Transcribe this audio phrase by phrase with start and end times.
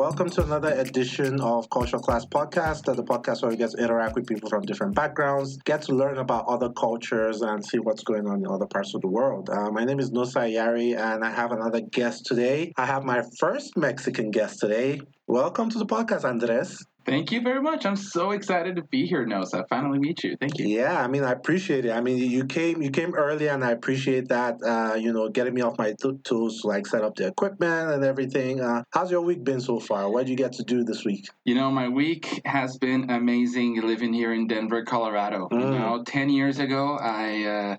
[0.00, 4.14] welcome to another edition of Cultural Class Podcast, the podcast where we get to interact
[4.14, 8.26] with people from different backgrounds, get to learn about other cultures, and see what's going
[8.26, 9.50] on in other parts of the world.
[9.50, 12.72] Uh, my name is Nosa Yari, and I have another guest today.
[12.78, 15.02] I have my first Mexican guest today.
[15.26, 16.82] Welcome to the podcast, Andres.
[17.06, 17.86] Thank you very much.
[17.86, 19.64] I'm so excited to be here, Nosa.
[19.68, 20.36] Finally meet you.
[20.38, 20.66] Thank you.
[20.66, 21.92] Yeah, I mean, I appreciate it.
[21.92, 24.58] I mean, you came you came early, and I appreciate that.
[24.62, 28.04] Uh, you know, getting me off my t- tools, like set up the equipment and
[28.04, 28.60] everything.
[28.60, 30.10] Uh, how's your week been so far?
[30.10, 31.26] What did you get to do this week?
[31.44, 35.48] You know, my week has been amazing living here in Denver, Colorado.
[35.50, 35.60] Mm.
[35.60, 37.44] You know, ten years ago, I.
[37.44, 37.76] Uh,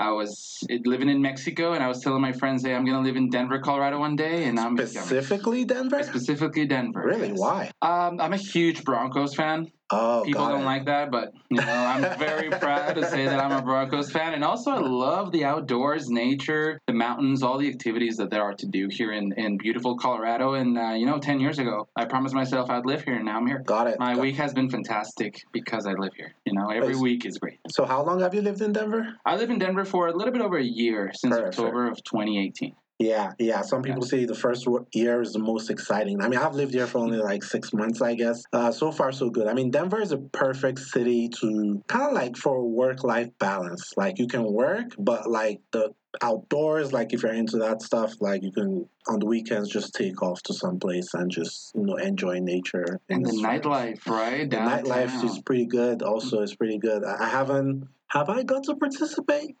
[0.00, 3.16] I was living in Mexico, and I was telling my friends, "Hey, I'm gonna live
[3.16, 6.02] in Denver, Colorado, one day." And I'm specifically Denver.
[6.02, 7.02] Specifically Denver.
[7.04, 7.28] Really?
[7.28, 7.38] Yes.
[7.38, 7.70] Why?
[7.82, 9.70] Um, I'm a huge Broncos fan.
[9.92, 10.64] Oh, people don't it.
[10.64, 14.34] like that, but you know, I'm very proud to say that I'm a Broncos fan,
[14.34, 18.54] and also I love the outdoors, nature, the mountains, all the activities that there are
[18.54, 20.54] to do here in, in beautiful Colorado.
[20.54, 23.38] And uh, you know, ten years ago, I promised myself I'd live here, and now
[23.38, 23.62] I'm here.
[23.66, 23.98] Got it.
[23.98, 24.42] My Got week it.
[24.42, 26.34] has been fantastic because I live here.
[26.44, 27.58] You know, every week is great.
[27.70, 29.08] So, how long have you lived in Denver?
[29.26, 31.58] I live in Denver for a little bit over a year since Perfect.
[31.58, 32.74] October of 2018.
[33.00, 33.62] Yeah, yeah.
[33.62, 36.20] Some people say the first year is the most exciting.
[36.22, 38.42] I mean, I've lived here for only like six months, I guess.
[38.52, 39.46] Uh, so far, so good.
[39.46, 43.94] I mean, Denver is a perfect city to kind of like for work life balance.
[43.96, 48.42] Like, you can work, but like the outdoors, like if you're into that stuff, like
[48.42, 51.96] you can on the weekends just take off to some place and just you know
[51.96, 53.00] enjoy nature.
[53.08, 54.48] And the nightlife, right?
[54.48, 56.02] The nightlife is pretty good.
[56.02, 57.02] Also, it's pretty good.
[57.04, 57.88] I haven't.
[58.08, 59.56] Have I got to participate?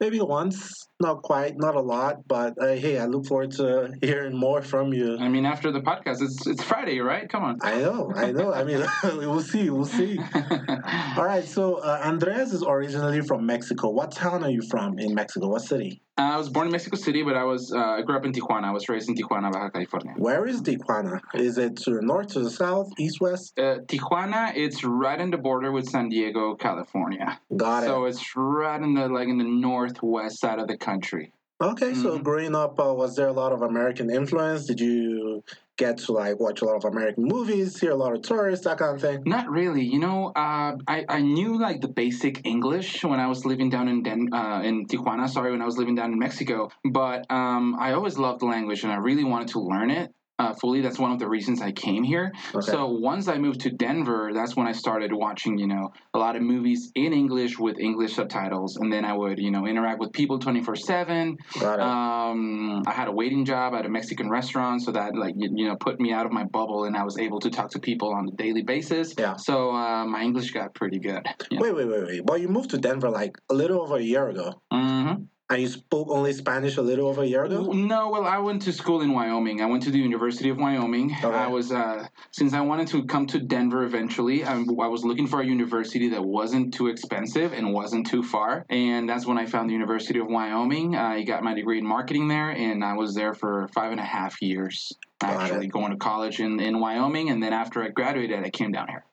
[0.00, 4.36] Maybe once, not quite, not a lot, but uh, hey, I look forward to hearing
[4.36, 5.18] more from you.
[5.18, 7.28] I mean, after the podcast, it's it's Friday, right?
[7.28, 7.58] Come on.
[7.62, 8.52] I know, I know.
[8.52, 10.18] I mean, we'll see, we'll see.
[11.16, 13.90] All right, so uh, Andres is originally from Mexico.
[13.90, 15.48] What town are you from in Mexico?
[15.48, 16.02] What city?
[16.16, 18.64] I was born in Mexico City, but I was uh, I grew up in Tijuana.
[18.64, 20.14] I was raised in Tijuana, Baja California.
[20.16, 21.20] Where is Tijuana?
[21.34, 23.58] Is it to the north, to the south, east, west?
[23.58, 27.40] Uh, Tijuana, it's right in the border with San Diego, California.
[27.56, 27.86] Got it.
[27.86, 31.32] So it's right in the like in the northwest side of the country.
[31.64, 32.02] Okay, mm-hmm.
[32.02, 34.66] so growing up, uh, was there a lot of American influence?
[34.66, 35.42] Did you
[35.78, 38.76] get to like watch a lot of American movies, see a lot of tourists, that
[38.76, 39.22] kind of thing?
[39.24, 39.82] Not really.
[39.82, 43.88] You know, uh, I I knew like the basic English when I was living down
[43.88, 45.26] in Den- uh, in Tijuana.
[45.26, 46.70] Sorry, when I was living down in Mexico.
[46.84, 50.54] But um, I always loved the language and I really wanted to learn it uh,
[50.54, 50.80] fully.
[50.80, 52.32] That's one of the reasons I came here.
[52.54, 52.66] Okay.
[52.66, 56.36] So once I moved to Denver, that's when I started watching, you know, a lot
[56.36, 60.12] of movies in English with English subtitles, and then I would, you know, interact with
[60.12, 61.36] people twenty four seven.
[61.62, 65.68] Um, I had a waiting job at a Mexican restaurant, so that like you, you,
[65.68, 68.12] know put me out of my bubble, and I was able to talk to people
[68.12, 69.14] on a daily basis.
[69.18, 69.36] Yeah.
[69.36, 71.26] So uh, my English got pretty good.
[71.50, 72.24] Wait, wait, wait, wait.
[72.24, 74.60] Well, you moved to Denver like a little over a year ago.
[74.72, 75.24] Mm-hmm.
[75.50, 77.70] And you spoke only Spanish a little over a year ago?
[77.70, 79.60] No, well, I went to school in Wyoming.
[79.60, 81.12] I went to the University of Wyoming.
[81.12, 81.26] Okay.
[81.26, 85.26] I was, uh, since I wanted to come to Denver eventually, I, I, was looking
[85.26, 88.64] for a university that wasn't too expensive and wasn't too far.
[88.70, 90.96] And that's when I found the University of Wyoming.
[90.96, 94.04] I got my degree in marketing there, and I was there for five and a
[94.04, 95.72] half years, Got actually it.
[95.72, 97.28] going to college in, in Wyoming.
[97.28, 99.04] And then after I graduated, I came down here.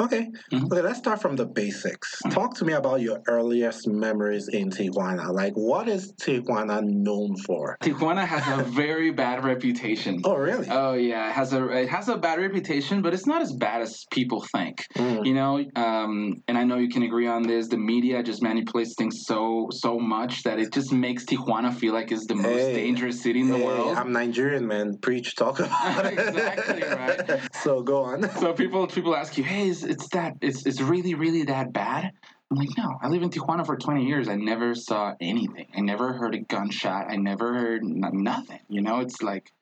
[0.00, 0.30] Okay.
[0.50, 0.66] Mm-hmm.
[0.66, 2.22] Okay, let's start from the basics.
[2.22, 2.34] Mm-hmm.
[2.34, 5.30] Talk to me about your earliest memories in Tijuana.
[5.30, 7.76] Like, what is Tijuana known for?
[7.82, 10.22] Tijuana has a very bad reputation.
[10.24, 10.68] Oh, really?
[10.70, 11.28] Oh, yeah.
[11.28, 14.40] It has a it has a bad reputation, but it's not as bad as people
[14.40, 14.86] think.
[14.96, 15.26] Mm.
[15.26, 17.68] You know, um, and I know you can agree on this.
[17.68, 22.10] The media just manipulates things so so much that it just makes Tijuana feel like
[22.10, 23.98] it's the most hey, dangerous city in hey, the world.
[23.98, 24.96] I'm Nigerian, man.
[24.96, 26.18] Preach, talk about it.
[26.18, 27.54] exactly right.
[27.62, 28.30] so go on.
[28.38, 32.12] So people people ask you, hey, is it's that it's it's really really that bad.
[32.50, 34.28] I'm like, no, I live in Tijuana for 20 years.
[34.28, 35.68] I never saw anything.
[35.76, 37.06] I never heard a gunshot.
[37.08, 38.58] I never heard n- nothing.
[38.68, 39.52] You know, it's like,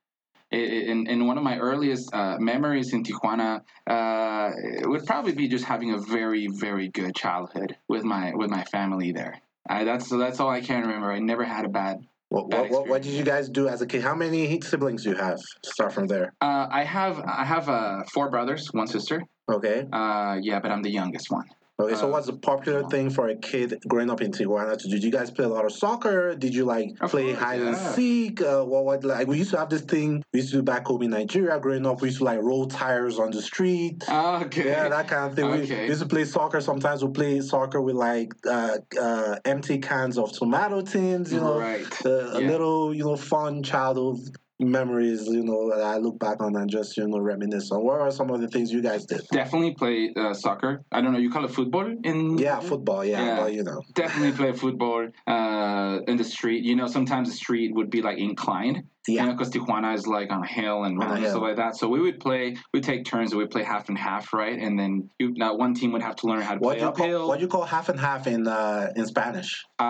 [0.50, 5.48] in, in one of my earliest uh, memories in Tijuana, uh, it would probably be
[5.48, 9.38] just having a very, very good childhood with my with my family there.
[9.68, 11.12] Uh, that's that's all I can remember.
[11.12, 11.98] I never had a bad.
[12.30, 14.02] What, bad what, what, did you guys do as a kid?
[14.02, 15.38] How many siblings do you have?
[15.64, 16.34] Start from there.
[16.42, 19.22] Uh, I have I have uh, four brothers, one sister.
[19.50, 19.86] Okay.
[19.90, 21.46] Uh, yeah, but I'm the youngest one.
[21.80, 24.94] Okay, so what's a popular thing for a kid growing up in Tijuana to do?
[24.94, 26.34] Did you guys play a lot of soccer?
[26.34, 27.68] Did you like play course, hide yeah.
[27.68, 28.42] and seek?
[28.42, 30.86] Uh, what, what like we used to have this thing we used to do back
[30.86, 32.00] home in Nigeria growing up.
[32.02, 34.02] We used to like roll tires on the street.
[34.08, 34.66] okay.
[34.66, 35.44] Yeah, that kind of thing.
[35.44, 35.74] Okay.
[35.74, 36.60] We, we, used to play soccer.
[36.60, 41.32] Sometimes we play soccer with like uh, uh, empty cans of tomato tins.
[41.32, 41.86] You know, right?
[42.04, 42.10] Yeah.
[42.10, 44.18] A little you know fun childhood
[44.60, 47.84] memories, you know, that I look back on and just, you know, reminisce on?
[47.84, 49.22] What are some of the things you guys did?
[49.30, 50.82] Definitely play uh, soccer.
[50.92, 51.18] I don't know.
[51.18, 52.38] You call it football in?
[52.38, 53.04] Yeah, football.
[53.04, 53.40] Yeah, Yeah.
[53.40, 53.82] but you know.
[53.94, 56.64] Definitely play football uh, in the street.
[56.64, 58.84] You know, sometimes the street would be like inclined.
[59.06, 59.22] Yeah.
[59.22, 61.76] You know, because Tijuana is like on a hill and mountains and stuff like that.
[61.76, 62.56] So we would play.
[62.74, 63.32] We'd take turns.
[63.32, 64.58] and We'd play half and half, right?
[64.58, 66.82] And then you, now one team would have to learn how to What play do
[66.84, 67.18] you uphill.
[67.20, 69.64] call what do you call half and half in uh, in Spanish?
[69.78, 69.82] uh,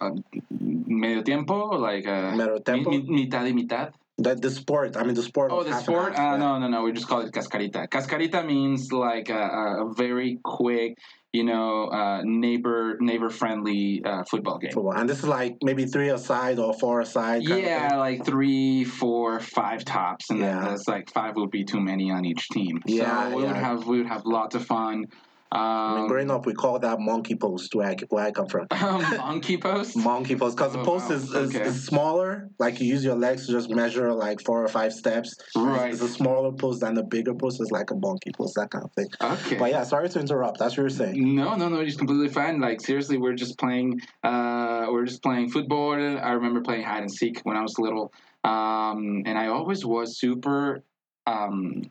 [0.00, 0.10] uh,
[0.86, 2.90] medio tiempo, like uh, Medio tiempo?
[2.90, 3.92] mi- mi- mitad y mitad.
[4.16, 4.96] The the sport.
[4.96, 5.50] I mean the sport.
[5.52, 6.12] Oh, the sport?
[6.12, 6.36] Uh, yeah.
[6.36, 6.82] no, no, no.
[6.84, 7.88] We just call it cascarita.
[7.88, 10.96] Cascarita means like a, a- very quick,
[11.32, 14.70] you know, uh, neighbor neighbor friendly uh, football game.
[14.70, 14.92] Football.
[14.94, 17.42] And this is like maybe three aside or four aside.
[17.42, 20.60] Yeah, like three, four, five tops, and Yeah.
[20.60, 22.82] that's like five would be too many on each team.
[22.86, 25.06] Yeah, so we would have we would have lots of fun.
[25.54, 28.48] Um, I mean, growing up, we call that monkey post where I, where I come
[28.48, 28.66] from.
[29.16, 29.96] monkey post.
[29.96, 31.16] Monkey post because the Oh, post wow.
[31.16, 31.64] is, is, Okay.
[31.68, 32.48] is smaller.
[32.58, 35.36] Like you use your legs to just measure like four or five steps.
[35.56, 35.92] Right.
[35.92, 38.84] It's a smaller post than the bigger post is like a monkey post, that kind
[38.84, 39.06] of thing.
[39.20, 39.56] Okay.
[39.56, 40.58] But yeah, sorry to interrupt.
[40.58, 41.34] That's what you're saying.
[41.36, 42.60] No, no, no, it's completely fine.
[42.60, 44.00] Like seriously, we're just playing.
[44.24, 45.92] Uh, we're just playing football.
[45.92, 48.12] I remember playing hide and seek when I was little,
[48.42, 50.82] um, and I always was super.
[51.26, 51.90] Um,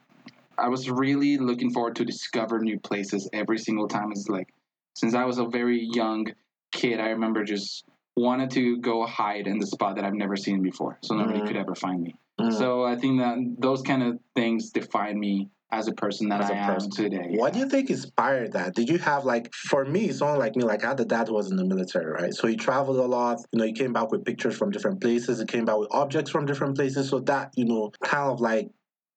[0.58, 4.12] I was really looking forward to discover new places every single time.
[4.12, 4.54] It's like
[4.96, 6.28] since I was a very young
[6.72, 7.86] kid, I remember just
[8.16, 11.48] wanted to go hide in the spot that I've never seen before, so nobody Mhm.
[11.48, 12.16] could ever find me.
[12.40, 12.54] Mm.
[12.54, 16.50] So I think that those kind of things define me as a person that As
[16.52, 16.92] a I am person.
[16.92, 17.30] today.
[17.32, 18.76] What do you think inspired that?
[18.76, 21.34] Did you have like for me, someone like me, like I had a dad who
[21.34, 22.34] was in the military, right?
[22.34, 23.40] So he traveled a lot.
[23.52, 25.40] You know, he came back with pictures from different places.
[25.40, 27.10] He came back with objects from different places.
[27.10, 28.70] So that you know, kind of like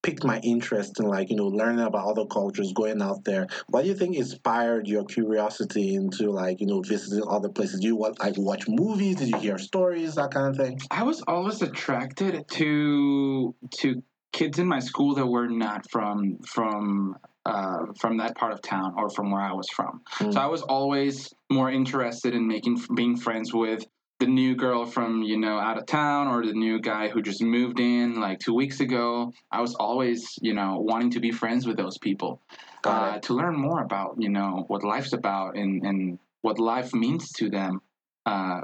[0.06, 3.46] piqued my interest in like you know learning about other cultures, going out there.
[3.68, 7.80] What do you think inspired your curiosity into like you know visiting other places?
[7.80, 9.16] Do you want like watch movies?
[9.16, 10.14] Did you hear stories?
[10.14, 10.78] That kind of thing.
[10.90, 17.16] I was always attracted to to kids in my school that were not from from
[17.44, 20.02] uh, from that part of town or from where I was from.
[20.18, 20.32] Mm.
[20.32, 23.84] So I was always more interested in making being friends with
[24.18, 27.42] the new girl from you know out of town or the new guy who just
[27.42, 29.32] moved in like two weeks ago.
[29.50, 32.40] I was always you know wanting to be friends with those people
[32.84, 37.30] uh, to learn more about you know what life's about and and what life means
[37.32, 37.80] to them
[38.24, 38.62] uh,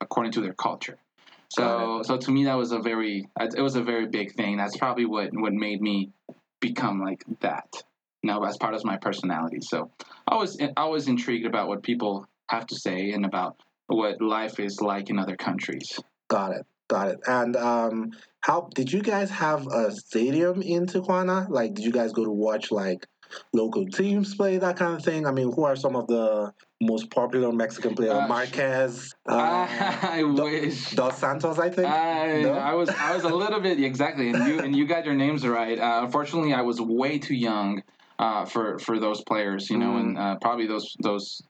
[0.00, 0.98] according to their culture.
[1.48, 4.56] So so to me that was a very it was a very big thing.
[4.56, 6.12] That's probably what what made me
[6.60, 7.68] become like that.
[8.22, 9.60] You know, as part of my personality.
[9.60, 9.90] So
[10.26, 14.58] I was I was intrigued about what people have to say and about what life
[14.60, 15.98] is like in other countries.
[16.28, 16.66] Got it.
[16.88, 17.20] Got it.
[17.26, 18.10] And um,
[18.40, 21.48] how did you guys have a stadium in Tijuana?
[21.48, 23.06] Like, did you guys go to watch like
[23.52, 25.26] local teams play that kind of thing?
[25.26, 26.52] I mean, who are some of the
[26.82, 28.12] most popular Mexican players?
[28.12, 29.66] Uh, Marquez, uh,
[30.02, 30.90] I wish.
[30.90, 31.88] Dos Santos, I think.
[31.88, 32.52] I, No?
[32.52, 35.46] I was I was a little bit exactly, and you and you got your names
[35.46, 35.78] right.
[35.78, 37.82] Uh, unfortunately, I was way too young
[38.18, 40.00] uh, for for those players, you know, Mm.
[40.00, 41.40] and uh, probably those those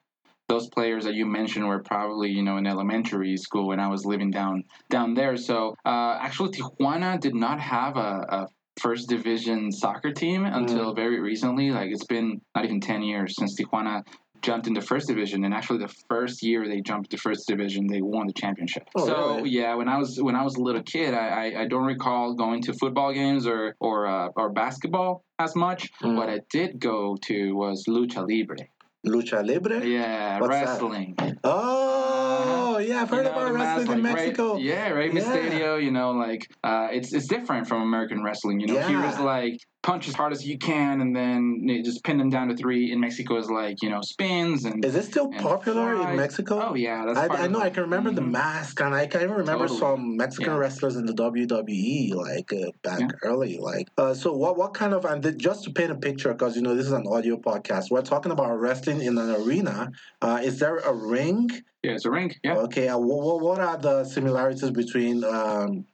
[0.49, 4.05] those players that you mentioned were probably you know in elementary school when I was
[4.05, 5.37] living down down there.
[5.37, 8.27] So uh, actually, Tijuana did not have a.
[8.29, 8.47] a
[8.81, 10.97] First division soccer team until Mm.
[10.97, 11.71] very recently.
[11.71, 14.03] Like it's been not even ten years since Tijuana
[14.43, 18.03] jumped into first division, and actually the first year they jumped to first division, they
[18.03, 18.83] won the championship.
[18.97, 19.51] Oh, so really?
[19.51, 22.35] yeah, when I was when I was a little kid, I, I, I don't recall
[22.35, 25.93] going to football games or or uh, or basketball as much.
[26.03, 26.17] Mm.
[26.17, 28.57] What I did go to was lucha libre.
[29.07, 29.85] Lucha Libre?
[29.87, 30.65] Yeah, What's that?
[30.67, 31.17] wrestling.
[31.45, 34.55] Oh, yeah, I've heard You know, about wrestling in Mexico.
[34.57, 35.13] Rey, yeah, Rey Yeah.
[35.21, 35.83] Mysterio.
[35.83, 38.61] You know, like uh, it's it's different from American wrestling.
[38.61, 39.13] You know, here Yeah.
[39.13, 42.57] is like punch as hard as you can, and then just pin them down to
[42.57, 42.91] three.
[42.91, 44.85] In Mexico, is like you know spins and.
[44.85, 46.71] Is it still popular in Mexico?
[46.71, 47.65] Oh yeah, that's I, I know it.
[47.65, 48.31] I can remember the Mhm.
[48.33, 49.79] mask, and I can even remember Totally.
[49.81, 50.59] some Mexican Yeah.
[50.59, 53.09] wrestlers in the WWE, like uh, back Yeah.
[53.23, 53.59] early.
[53.59, 54.57] Like, uh, so what?
[54.57, 55.05] What kind of?
[55.05, 57.91] And th- just to paint a picture, because you know this is an audio podcast,
[57.91, 59.91] we're talking about wrestling in an arena.
[60.23, 61.51] Uh, is there a ring?
[61.83, 62.35] Yeah, it's a ring.
[62.43, 62.57] Yeah.
[62.67, 62.89] Okay.
[62.89, 65.85] Uh, what, what are the similarities between um,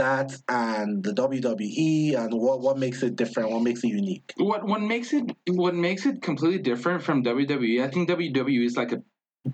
[0.00, 3.50] that and the WWE, and what what makes it different?
[3.50, 4.32] What makes it unique?
[4.36, 7.84] What what makes it what makes it completely different from WWE?
[7.84, 9.02] I think WWE is like a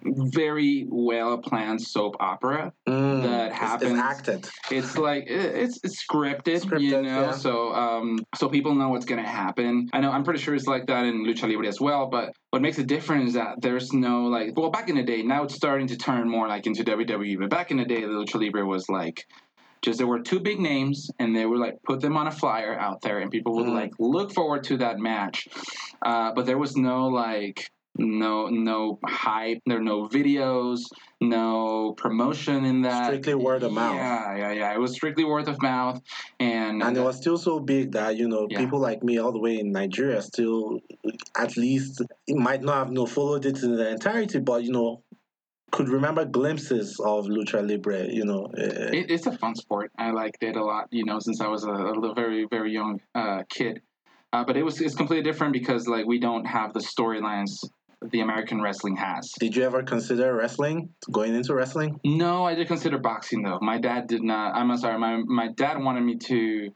[0.02, 3.92] very well planned soap opera Mm, that happens.
[3.92, 4.48] It's, acted.
[4.70, 7.26] It's like it's it's scripted, you know.
[7.26, 7.30] yeah.
[7.32, 9.88] So um so people know what's gonna happen.
[9.92, 12.08] I know I'm pretty sure it's like that in lucha libre as well.
[12.08, 15.22] But what makes it different is that there's no like well back in the day
[15.22, 17.38] now it's starting to turn more like into WWE.
[17.38, 19.24] But back in the day lucha libre was like
[19.86, 22.74] just there were two big names and they were like put them on a flyer
[22.78, 23.74] out there and people would Mm.
[23.82, 25.46] like look forward to that match
[26.04, 30.80] uh, but there was no like no no hype there are no videos
[31.20, 33.94] no promotion in that Strictly word of mouth.
[33.96, 35.98] yeah yeah yeah it was strictly word of mouth
[36.40, 38.58] and and it was still so big that you know Yeah.
[38.62, 40.80] people like me all the way in Nigeria still
[41.44, 44.90] at least might not have no followed it in the entirety, but you know
[45.76, 48.06] could remember glimpses of lucha libre.
[48.10, 51.18] You know, uh, it, it's a fun sport i liked it a lot you know
[51.18, 53.80] since i was a, a very very young uh, kid
[54.32, 57.52] uh, but it was it's completely different because like we don't have the storylines
[58.10, 62.00] the american wrestling has did you ever consider wrestling, going into wrestling?
[62.04, 63.58] No, I did consider boxing though.
[63.60, 64.54] My dad did not.
[64.54, 64.98] I'm sorry.
[64.98, 66.70] My my dad wanted me to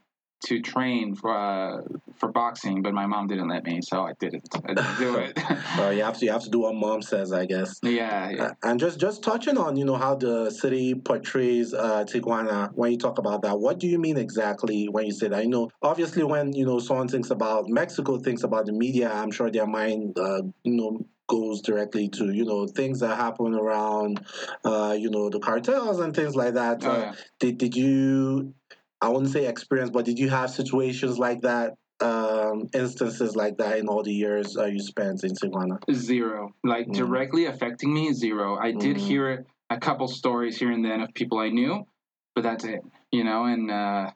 [0.46, 1.82] to train for uh,
[2.18, 4.48] for boxing, but my mom didn't let me, so I didn't.
[4.64, 5.38] I didn't do it.
[5.78, 7.78] Well, you have to you have to do what mom says, I guess.
[7.82, 8.42] yeah, yeah.
[8.44, 12.92] Uh, and just just touching on you know how the city portrays uh, Tijuana when
[12.92, 15.42] you talk about that, what do you mean exactly when you say that?
[15.44, 19.30] You know, obviously when you know someone thinks about Mexico, thinks about the media, I'm
[19.30, 24.20] sure their mind uh, you know goes directly to you know things that happen around
[24.64, 26.84] uh, you know the cartels and things like that.
[26.84, 27.12] Oh, Uh, yeah.
[27.38, 28.54] did did you?
[29.02, 31.74] I wouldn't say experience, but did you have situations like that?
[32.02, 35.78] Um, instances like that in all the years uh, you spent in Tijuana.
[35.92, 36.54] Zero.
[36.64, 36.94] Like Mm.
[36.94, 38.56] directly affecting me, zero.
[38.58, 39.00] I did Mhm.
[39.00, 41.86] hear a couple stories here and then of people I knew,
[42.34, 42.80] but that's it.
[43.12, 44.10] You know, and uh,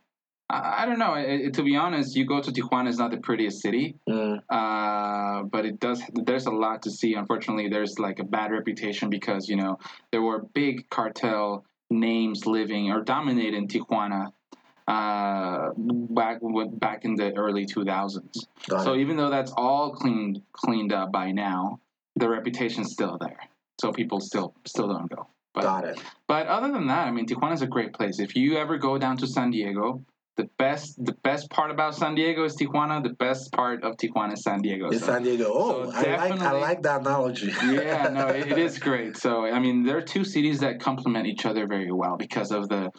[0.48, 1.12] I, I don't know.
[1.14, 3.96] It, it- to be honest, you go to Tijuana, it's not the prettiest city.
[4.08, 6.02] Mm, uh, but it does.
[6.14, 7.12] There's a lot to see.
[7.14, 9.78] Unfortunately, there's like a bad reputation because you know
[10.10, 14.32] there were big cartel names living or dominating Tijuana
[14.86, 16.40] uh, back
[16.78, 18.46] back in the early 2000s.
[18.68, 21.80] got So even though that's all cleaned cleaned up by now,
[22.16, 23.38] the reputation's still there.
[23.80, 25.26] So people still still don't go.
[25.54, 26.00] But Got it.
[26.26, 28.18] but other than that, I mean, Tijuana is a great place.
[28.18, 30.02] If you ever go down to San Diego,
[30.36, 33.02] the best the best part about San Diego is Tijuana.
[33.02, 34.90] The best part of Tijuana is San Diego.
[34.90, 35.46] In So- San Diego.
[35.48, 37.46] Oh, so I like I like that analogy.
[37.64, 39.16] yeah, no, it, it is great.
[39.16, 42.68] So I mean, there are two cities that complement each other very well because of
[42.68, 42.90] the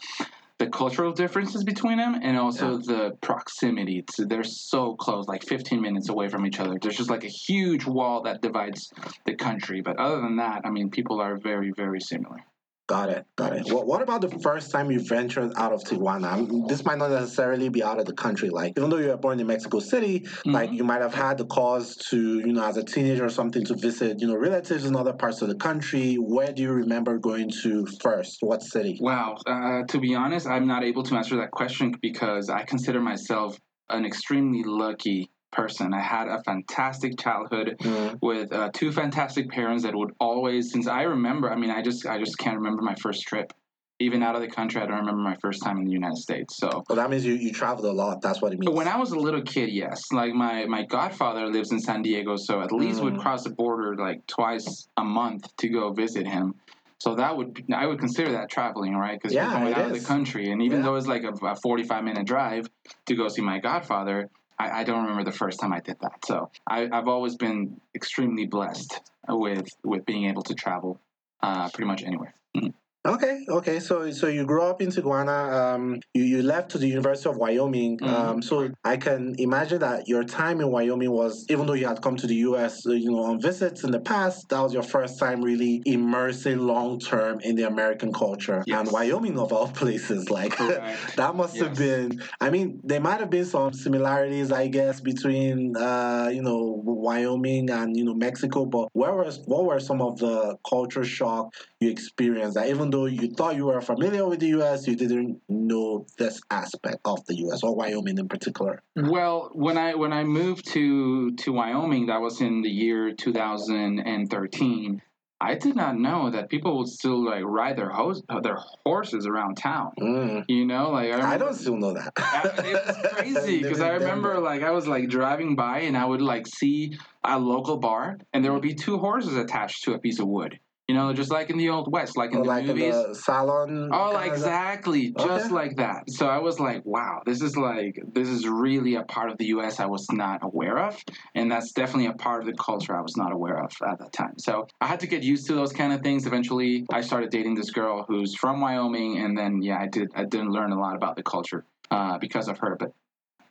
[0.58, 4.04] the cultural differences between them and also the proximity.
[4.14, 6.76] To, they're so close, like 15 minutes away from each other.
[6.80, 8.90] There's just like a huge wall that divides
[9.26, 9.82] the country.
[9.82, 12.38] But other than that, I mean, people are very, very similar.
[12.88, 13.26] Got it.
[13.34, 13.72] Got it.
[13.72, 16.32] What, what about the first time you ventured out of Tijuana?
[16.32, 18.48] I mean, this might not necessarily be out of the country.
[18.48, 20.76] Like, even though you were born in Mexico City, like Mhm.
[20.76, 23.74] you might have had the cause to, you know, as a teenager or something, to
[23.74, 26.14] visit, you know, relatives in other parts of the country.
[26.14, 28.38] Where do you remember going to first?
[28.40, 28.98] What city?
[29.00, 29.36] Wow.
[29.46, 33.58] Uh, to be honest, I'm not able to answer that question because I consider myself
[33.90, 35.94] an extremely lucky person.
[35.94, 40.86] I had a fantastic childhood Mm, with uh, two fantastic parents that would always, since
[40.86, 43.52] I remember, I mean, I just, I just can't remember my first trip.
[43.98, 46.58] Even out of the country, I don't remember my first time in the United States.
[46.58, 48.20] So well, that means you, you traveled a lot.
[48.20, 48.74] That's what it means.
[48.74, 52.36] when I was a little kid, yes, like my my godfather lives in San Diego,
[52.36, 53.22] so at least would Mm.
[53.22, 56.54] cross the border like twice a month to go visit him.
[56.98, 57.50] So that would
[57.82, 59.18] I would consider that traveling, right?
[59.18, 60.84] Because Yeah, you're going out of the country, and even Yeah.
[60.86, 62.68] though it's like a, a 45 minute drive
[63.06, 66.24] to go see my godfather, I, I don't remember the first time I did that.
[66.24, 71.00] So I, I've always been extremely blessed with with being able to travel
[71.42, 72.34] uh, pretty much anywhere.
[72.56, 72.72] Mhm.
[73.06, 73.78] Okay, okay.
[73.80, 75.52] So, so you grew up in Tijuana.
[75.74, 77.98] Um, you, you left to the University of Wyoming.
[77.98, 78.08] Mhm.
[78.08, 82.02] Um, so I can imagine that your time in Wyoming was, even though you had
[82.02, 84.82] come to the U.S., uh, you know, on visits in the past, that was your
[84.82, 88.62] first time really immersing long term in the American culture.
[88.66, 88.80] Yes.
[88.80, 90.56] And Wyoming, of all places, like
[91.16, 92.20] that must have been.
[92.40, 97.70] I mean, there might have been some similarities, I guess, between uh, you know Wyoming
[97.70, 98.64] and you know Mexico.
[98.64, 102.54] But where was what were some of the culture shock you experienced?
[102.54, 106.40] That even though you thought you were familiar with the U.S., you didn't know this
[106.50, 107.62] aspect of the U.S.
[107.62, 108.82] or Wyoming in particular.
[108.96, 115.02] Well, when I when I moved to to Wyoming, that was in the year 2013.
[115.38, 119.56] I did not know that people would still like ride their hose, their horses around
[119.58, 119.92] town.
[120.00, 120.44] Mm.
[120.48, 122.10] You know, like I, I don't still know that.
[122.16, 126.06] I- it was crazy because I remember like I was like driving by and I
[126.06, 129.98] would like see a local bar and there would be two horses attached to a
[129.98, 130.58] piece of wood.
[130.88, 133.14] You know, just like in the old west, like in Or the like in the
[133.14, 133.90] salon.
[133.92, 136.08] Oh, exactly, just like that.
[136.08, 139.46] So I was like, "Wow, this is like this is really a part of the
[139.46, 139.80] U.S.
[139.80, 140.96] I was not aware of,
[141.34, 144.12] and that's definitely a part of the culture I was not aware of at that
[144.12, 146.24] time." So I had to get used to those kind of things.
[146.24, 150.22] Eventually, I started dating this girl who's from Wyoming, and then yeah, I did I
[150.24, 152.76] didn't learn a lot about the culture uh, because of her.
[152.78, 152.92] But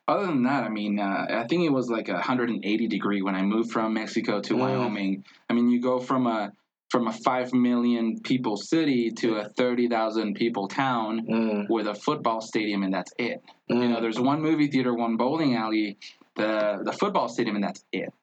[0.08, 3.36] other than that, I mean, uh, I think it was like a 180 degree when
[3.36, 4.60] I moved from Mexico to Mm.
[4.60, 5.26] Wyoming.
[5.50, 6.52] I mean, you go from a
[6.90, 11.94] from a five million people city to a thirty thousand people town Mm, with a
[11.96, 13.42] football stadium, and that's it.
[13.70, 13.82] mm.
[13.82, 15.98] You know, there's one movie theater, one bowling alley,
[16.36, 18.14] the the football stadium, and that's it.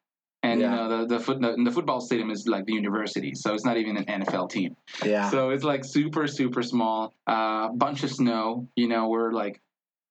[0.44, 0.70] And Yeah.
[0.70, 3.64] you know the the, foot, the the football stadium is like the university, so it's
[3.64, 4.76] not even an NFL team.
[5.04, 5.28] Yeah.
[5.30, 7.12] So it's like super, super small.
[7.26, 8.68] Uh, bunch of snow.
[8.76, 9.60] You know, we're like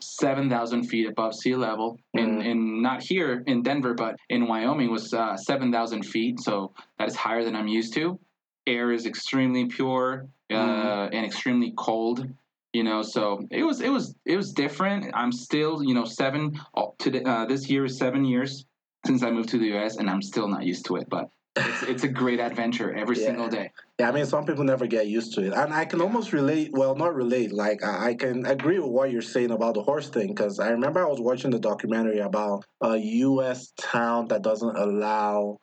[0.02, 2.00] seven thousand feet above sea level.
[2.14, 2.46] In Mhm.
[2.46, 6.40] in not here in Denver, but in Wyoming was uh, seven thousand feet.
[6.42, 8.20] So that is higher than I'm used to.
[8.68, 11.10] Air is extremely pure uh, Mhm.
[11.14, 12.28] and extremely cold.
[12.74, 15.12] You know, so it was it was it was different.
[15.14, 17.24] I'm still you know seven oh, today.
[17.24, 18.66] Uh, this year is seven years
[19.06, 19.98] since I moved to the U.S.
[19.98, 21.10] and I'm still not used to it.
[21.10, 23.26] But it's, it's a great adventure every Yeah.
[23.26, 23.72] single day.
[24.00, 26.72] Yeah, I mean, some people never get used to it, and I can almost relate.
[26.72, 27.52] Well, not relate.
[27.52, 30.70] Like I, I can agree with what you're saying about the horse thing because I
[30.70, 33.74] remember I was watching the documentary about a U.S.
[33.78, 35.60] town that doesn't allow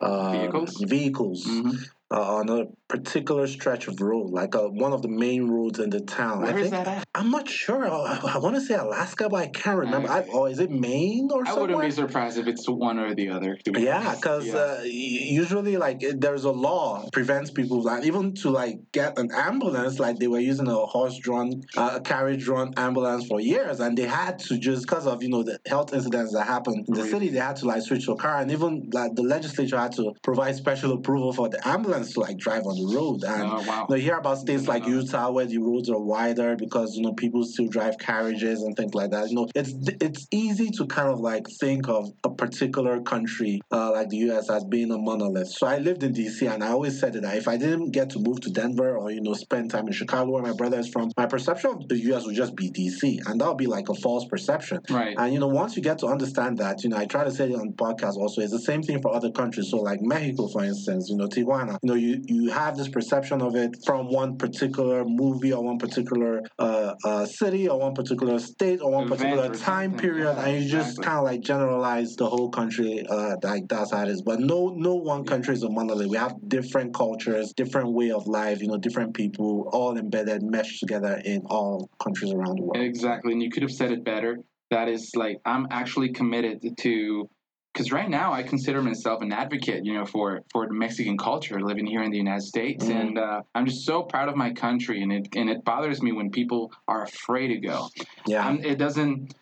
[0.00, 0.76] uh, Vehicles?
[0.86, 1.88] vehicles Mhm.
[2.10, 5.90] Uh, on a particular stretch of road, like uh, one of the main roads in
[5.90, 6.44] the town.
[6.44, 7.04] I Where is think that at?
[7.14, 7.84] I'm not sure.
[7.90, 10.08] I, I want to say Alaska, but I can't remember.
[10.08, 11.46] I, or is it Maine or something?
[11.46, 11.76] I somewhere?
[11.76, 13.58] wouldn't be surprised if it's one or the other.
[13.64, 14.56] be Yeah, because Yeah.
[14.56, 19.30] uh, usually, like, it- there's a law prevents people, like, even to like get an
[19.34, 24.38] ambulance, like they were using a horse-drawn, uh, carriage-drawn ambulance for years, and they had
[24.38, 27.38] to just because of you know the health incidents that happened in the city, they
[27.38, 30.54] had to like switch to a car, and even like the legislature had to provide
[30.54, 33.24] special approval for the ambulance to like drive on the road.
[33.24, 33.86] And oh wow.
[33.90, 34.86] you, hear about states like.
[34.86, 38.94] Utah where the roads are wider because you know people still drive carriages and things
[38.94, 39.28] like that.
[39.28, 43.92] You know, it's it's easy to kind of like think of a particular country uh,
[43.92, 44.48] like the U.S.
[44.50, 45.48] as being a monolith.
[45.48, 46.46] So I lived in D.C.
[46.46, 49.20] and I always said that if I didn't get to move to Denver or you
[49.20, 52.24] know spend time in Chicago where my brother is from, my perception of the U.S.
[52.26, 53.20] would just be D.C.
[53.26, 54.80] and that would be like a false perception.
[54.90, 55.14] Right.
[55.18, 57.50] And you know, once you get to understand that, you know, I try to say
[57.50, 59.70] it on podcast also, it's the same thing for other countries.
[59.70, 63.42] So like Mexico, for instance, you know, Tijuana, you know, you, you have this perception
[63.42, 68.38] of it from one particular movie or one particular uh, uh, city or one particular
[68.38, 71.04] state or one particular time period, Yeah, and you just exactly.
[71.04, 74.22] kind of like generalize the whole country uh, like that's how it is.
[74.22, 76.08] But no, no one country is a monolith.
[76.08, 80.80] We have different cultures, different way of life, you know, different people, all embedded, meshed
[80.80, 82.76] together in all countries around the world.
[82.78, 83.32] Exactly.
[83.32, 84.38] And you could have said it better.
[84.70, 87.28] That is like I'm actually committed to
[87.76, 91.84] because right now I consider myself an advocate, you know, for for Mexican culture living
[91.86, 93.00] here in the United States, Mhm.
[93.00, 96.12] and uh, I'm just so proud of my country, and it and it bothers me
[96.12, 97.88] when people are afraid to go.
[98.26, 98.48] Yeah.
[98.48, 99.34] Um, it doesn't.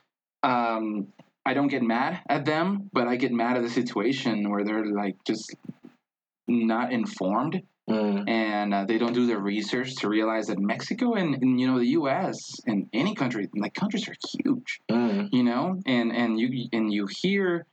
[0.42, 1.06] Um,
[1.46, 4.86] I don't get mad at them, but I get mad at the situation where they're
[4.86, 5.54] like just
[6.48, 8.26] not informed Mm.
[8.30, 11.78] and uh, they don't do their research to realize that Mexico and, and you know
[11.78, 12.38] the U.S.
[12.66, 15.28] and any country like countries are huge, Mm.
[15.32, 17.66] you know, and and you and you hear,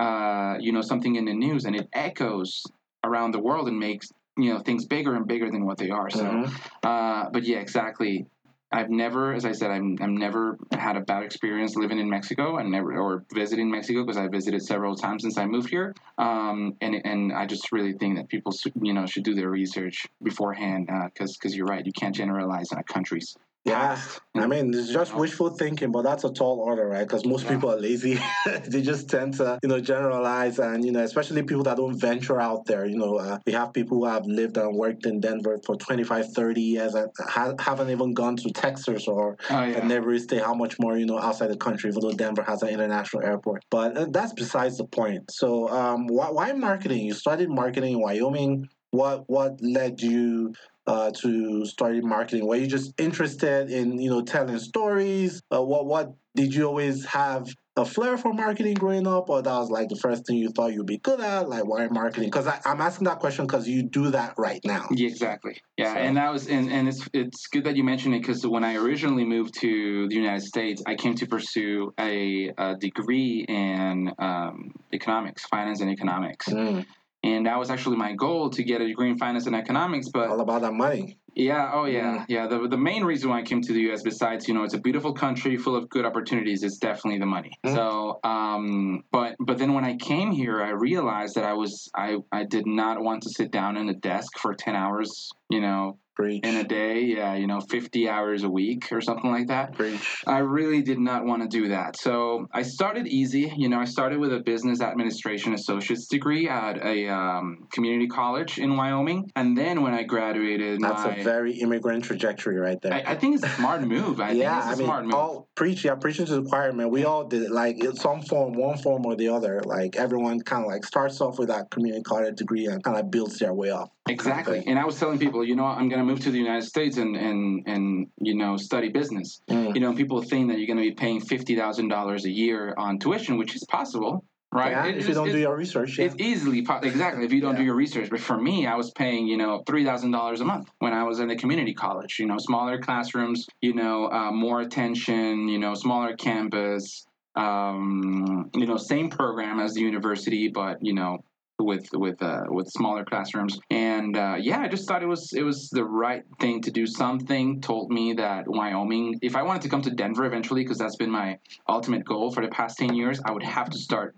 [0.00, 2.62] uh, you know, something in the news and it echoes
[3.04, 4.08] around the world and makes
[4.38, 6.08] you know things bigger and bigger than what they are.
[6.10, 6.52] So, Mhm.
[6.82, 8.26] uh, but yeah, exactly.
[8.72, 12.58] I've never, as I said, I'm, I've never had a bad experience living in Mexico
[12.58, 15.92] and never or visiting Mexico because I visited several times since I moved here.
[16.18, 19.50] Um, and and I just really think that people, should, you know, should do their
[19.50, 24.00] research beforehand because because you're right, you can't generalize on a country's Yeah.
[24.34, 27.06] I mean, it's just wishful thinking, but that's a tall order, right?
[27.06, 27.50] Because most Yeah.
[27.54, 28.18] people are lazy.
[28.68, 32.40] they just tend to, you know, generalize, and you know, especially people that don't venture
[32.40, 32.86] out there.
[32.86, 36.32] You know, uh, we have people who have lived and worked in Denver for 25,
[36.32, 40.42] 30 years and ha- haven't even gone to Texas or Oh yeah, neighboring state.
[40.42, 41.90] How much more, you know, outside the country?
[41.90, 45.30] Even though Denver has an international airport, but uh, that's besides the point.
[45.30, 47.04] So, um, why, why marketing?
[47.04, 48.68] You started marketing in Wyoming.
[48.92, 50.52] What what led you
[50.86, 52.46] uh, to starting marketing?
[52.46, 55.42] Were you just interested in you know telling stories?
[55.52, 59.52] Uh, what what did you always have a flair for marketing growing up, or that
[59.52, 61.48] was like the first thing you thought you'd be good at?
[61.48, 62.28] Like why marketing?
[62.28, 64.86] Because I'm asking that question because you do that right now.
[64.90, 65.60] Yeah, exactly.
[65.76, 68.46] Yeah, So- and that was and, and it's it's good that you mentioned it because
[68.46, 73.44] when I originally moved to the United States, I came to pursue a, a degree
[73.48, 76.84] in um, economics, finance and economics, Mm,
[77.22, 80.08] and that was actually my goal to get a degree in finance and economics.
[80.08, 81.18] But all about that money.
[81.34, 82.24] yeah, oh yeah, Mm.
[82.28, 82.46] yeah.
[82.46, 84.02] The the main reason why I came to the U.S.
[84.02, 87.52] besides you know it's a beautiful country full of good opportunities is definitely the money.
[87.64, 87.74] Mm.
[87.74, 92.16] So, um, but but then when I came here, I realized that I was I
[92.32, 95.98] I did not want to sit down in a desk for ten hours, you know,
[96.20, 96.44] Preach.
[96.44, 97.00] in a day.
[97.00, 99.74] Yeah, you know, fifty hours a week or something like that.
[99.74, 100.22] Preach.
[100.26, 101.96] I really did not want to do that.
[101.96, 103.52] So I started easy.
[103.56, 108.58] You know, I started with a business administration associate's degree at a um, community college
[108.58, 109.30] in Wyoming.
[109.36, 112.92] And then when I graduated, That's my, a very immigrant trajectory right there.
[112.92, 114.20] I, I think it's a smart move.
[114.20, 115.14] I yeah, think I it's a mean, smart move.
[115.14, 116.90] all preach, yeah, preaching to the choir, man.
[116.90, 119.62] We all did it, like in some form, one form or the other.
[119.64, 123.10] Like everyone kind of like starts off with that community college degree and kind of
[123.10, 123.92] builds their way up.
[124.10, 124.62] Exactly.
[124.66, 126.96] And I was telling people, you know, I'm going to move to the United States
[126.96, 129.40] and, and, and, you know, study business.
[129.48, 129.74] Mm.
[129.74, 133.36] You know, people think that you're going to be paying $50,000 a year on tuition,
[133.38, 134.24] which is possible.
[134.52, 134.72] right?
[134.72, 136.06] Yeah, It- if you don't do your research, yeah.
[136.06, 138.10] It's easily po- exactly if you don't do your research.
[138.10, 141.04] But for me, I was paying you know three thousand dollars a month when I
[141.04, 142.18] was in the community college.
[142.18, 147.06] You know, smaller classrooms, you know, uh, more attention, you know, smaller campus.
[147.36, 151.22] Um, you know, same program as the university, but you know,
[151.62, 153.58] with with uh, with smaller classrooms.
[153.70, 156.86] And uh, yeah, I just thought it was it was the right thing to do.
[156.86, 160.96] Something told me that Wyoming, if I wanted to come to Denver eventually, because that's
[160.96, 164.14] been my ultimate goal for the past ten years, I would have to start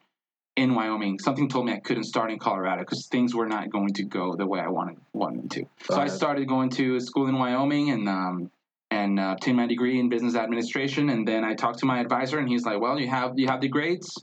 [0.57, 1.19] in Wyoming.
[1.19, 4.37] Something told me I couldn't start in Colorado because things were not going to go
[4.37, 5.65] the way I wanted wanted them to.
[5.85, 8.51] So I started going to a school in Wyoming and um,
[8.91, 11.09] and uh, obtained my degree in business administration.
[11.09, 13.61] And then I talked to my advisor, and he's like, "Well, you have you have
[13.61, 14.23] the grades."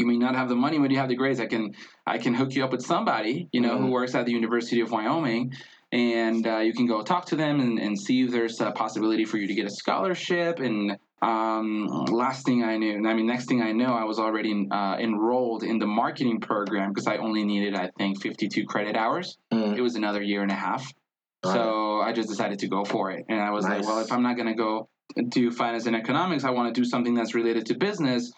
[0.00, 1.40] You may not have the money, but you have the grades.
[1.40, 1.74] I can
[2.06, 3.90] I can hook you up with somebody, you know, who Mhm.
[3.90, 5.52] works at the University of Wyoming,
[5.92, 9.26] and uh, you can go talk to them and, and see if there's a possibility
[9.26, 10.58] for you to get a scholarship.
[10.58, 11.86] And um,
[12.24, 15.62] last thing I knew, I mean, next thing I know, I was already uh, enrolled
[15.64, 19.36] in the marketing program because I only needed, I think, 52 credit hours.
[19.52, 20.82] Mm, It was another year and a half.
[20.88, 20.96] it.
[21.42, 23.26] So I just decided to go for it.
[23.28, 24.88] And I was like, well, if I'm not going to go
[25.28, 28.32] do finance and economics, I want to do something that's related to business.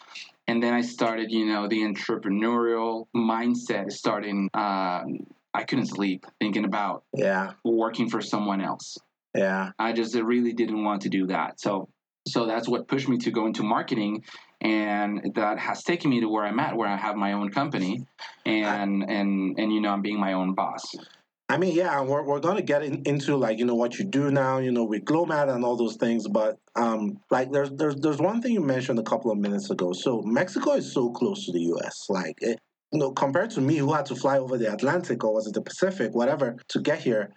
[0.49, 4.51] And then I started, you know, the entrepreneurial mindset starting.
[4.55, 8.99] Um, I couldn't sleep thinking about yeah, working for someone else.
[9.35, 9.71] yeah.
[9.79, 11.61] I just really didn't want to do that.
[11.61, 11.89] So,
[12.27, 14.25] so that's what pushed me to go into marketing,
[14.61, 18.07] and that has taken me to where I'm at, where I have my own company,
[18.47, 20.85] and and and you know, I'm being my own boss.
[21.53, 24.31] I mean, yeah, we're, we're to get in, into like you know what you do
[24.31, 26.27] now, you know, with Glowmat and all those things.
[26.27, 29.93] But um, like there's there's there's one thing you mentioned a couple of minutes ago.
[29.93, 32.07] So Mexico is so close to the U.S.
[32.09, 32.59] Like it,
[32.91, 35.53] you know, compared to me who had to fly over the Atlantic or was it
[35.55, 37.35] the Pacific, whatever, to get here.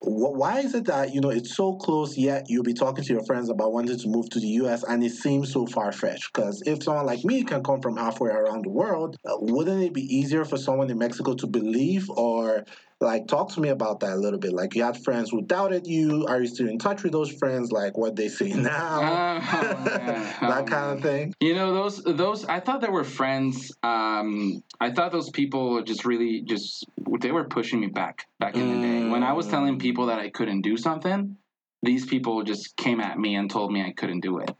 [0.00, 3.12] wh- Why is it that you know it's so close yet you'll be talking to
[3.12, 4.84] your friends about wanting to move to the U.S.
[4.84, 6.32] and it seems so far fetched?
[6.32, 9.94] Because if someone like me can come from halfway around the world, uh, wouldn't it
[9.94, 12.64] be easier for someone in Mexico to believe or
[13.04, 14.52] like talk to me about that a little bit?
[14.52, 16.26] Like you had friends who doubted you.
[16.26, 17.70] Are you still in touch with those friends?
[17.70, 20.24] Like what they say now, Oh, man.
[20.40, 21.34] that Oh, kind of thing.
[21.40, 23.70] You know those those I thought they were friends.
[23.82, 26.84] Um, I thought those people just really just
[27.20, 29.80] they were pushing me back back in the day when I was telling Mm.
[29.80, 31.36] people that I couldn't do something.
[31.82, 34.50] These people just came at me and told me I couldn't do it.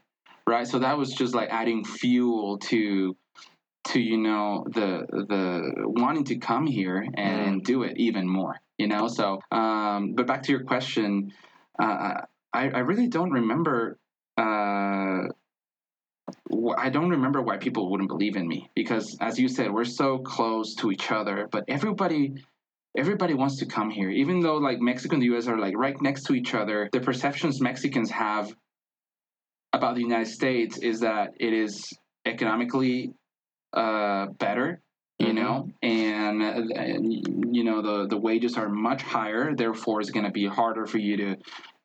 [0.47, 3.17] Right, so that was just like adding fuel to
[3.85, 8.59] to you know the the wanting to come here and do it even more.
[8.77, 11.31] You know, so um, but back to your question,
[11.79, 12.21] uh,
[12.53, 13.97] I I really don't remember.
[14.37, 15.29] Uh,
[16.77, 20.17] I don't remember why people wouldn't believe in me because, as you said, we're so
[20.17, 21.47] close to each other.
[21.51, 22.33] But everybody,
[22.97, 25.47] everybody wants to come here, even though like Mexico and the U.S.
[25.47, 26.89] are like right next to each other.
[26.91, 28.53] The perceptions Mexicans have
[29.71, 31.93] about the United States is that it is
[32.25, 33.13] economically
[33.75, 34.81] uh, better,
[35.19, 35.35] you Mhm.
[35.35, 39.53] know, and, uh, and you know the the wages are much higher.
[39.55, 41.35] Therefore, it's going to be harder for you to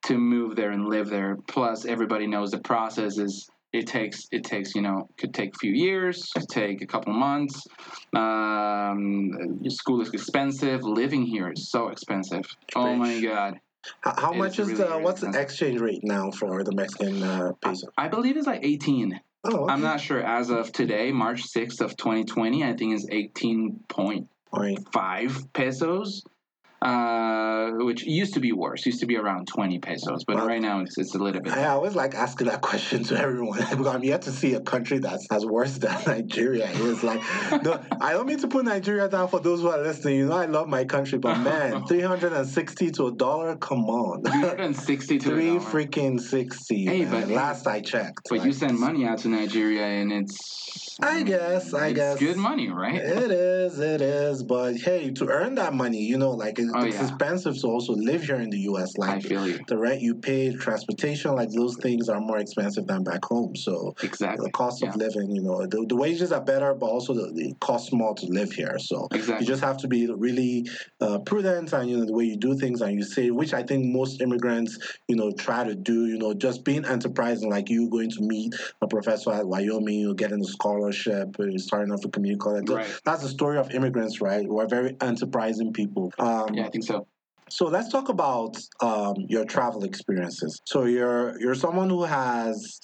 [0.07, 1.37] to move there and live there.
[1.46, 5.59] Plus, everybody knows the process is it takes it takes you know could take a
[5.59, 7.66] few years, could take a couple months.
[8.16, 10.83] Um, school is expensive.
[10.83, 12.44] Living here is so expensive.
[12.74, 13.61] Oh my god!
[14.00, 17.22] How, how much is really, the really what's the exchange rate now for the Mexican
[17.22, 17.87] uh, peso?
[17.96, 19.20] I believe it's like eighteen.
[19.44, 19.72] Oh, okay.
[19.72, 22.62] I'm not sure as of today, March sixth of 2020.
[22.62, 24.92] I think it's eighteen point Point.
[24.92, 26.24] five pesos.
[26.83, 28.87] Uh, which used to be worse.
[28.87, 30.47] Used to be around twenty pesos, but Wow.
[30.47, 31.53] right now it's it's a little bit.
[31.53, 34.99] I always like asking that question to everyone because I'm yet to see a country
[34.99, 37.03] that's as worse than Nigeria is.
[37.03, 37.21] Like,
[37.62, 40.16] no, I don't mean to put Nigeria down for those who are listening.
[40.16, 44.23] You know, I love my country, but man, 360 to a dollar, come on.
[44.23, 46.87] 360 to a Three freaking 60.
[46.87, 47.11] Hey, man.
[47.11, 48.29] but- last I checked.
[48.31, 50.97] But you send money out to Nigeria, and it's.
[51.03, 52.19] I guess, I it's guess.
[52.19, 52.95] good money, right?
[52.97, 54.43] It is, it is.
[54.43, 57.09] But hey, to earn that money, you know, like it, Oh, it's yeah.
[57.09, 58.96] expensive to also live here in the US.
[58.96, 63.54] Like, the rent you pay, transportation, like those things are more expensive than back home.
[63.56, 64.46] So exactly.
[64.46, 64.90] the cost Yeah.
[64.90, 68.14] of living, you know, the, the wages are better, but also the, it costs more
[68.14, 68.78] to live here.
[68.78, 69.44] So Exactly.
[69.44, 70.66] you just have to be really
[71.00, 73.62] uh, prudent and you know the way you do things and you say, which I
[73.62, 74.78] think most immigrants,
[75.09, 76.06] you know, try to do.
[76.06, 80.14] You know, just being enterprising, like you going to meet a professor at Wyoming, you
[80.14, 82.68] getting a scholarship, starting off a community college.
[82.68, 83.00] Right.
[83.04, 84.46] That's the story of immigrants, right?
[84.46, 86.12] We're very enterprising people.
[86.18, 87.07] Um, Yeah, I think so.
[87.49, 90.61] so let's talk about um, your travel experiences.
[90.66, 92.81] So you're you're someone who has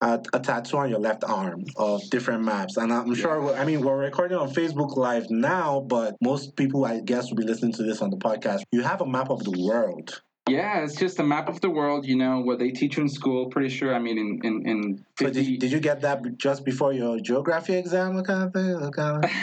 [0.00, 3.54] a, a tattoo on your left arm of different maps, and I'm sure.
[3.54, 7.44] I mean, we're recording on Facebook Live now, but most people, I guess, will be
[7.44, 8.62] listening to this on the podcast.
[8.72, 10.20] You have a map of the world.
[10.48, 12.04] Yeah, it's just a map of the world.
[12.04, 13.46] You know what they teach you in school.
[13.46, 13.94] Pretty sure.
[13.94, 17.18] I mean, in in, in So did, the- did you get that just before your
[17.20, 18.80] geography exam, what kind of thing?
[18.80, 19.30] What kind of...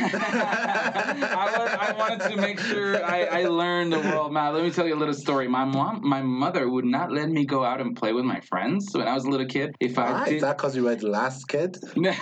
[1.42, 4.54] I, wa- I wanted to make sure I, I learned the world map.
[4.54, 5.48] Let me tell you a little story.
[5.48, 8.90] My mom, my mother would not let me go out and play with my friends
[8.94, 9.76] when I was a little kid.
[9.80, 10.26] If I Why?
[10.26, 11.78] did, Is that because you were the last kid?
[11.96, 12.16] right?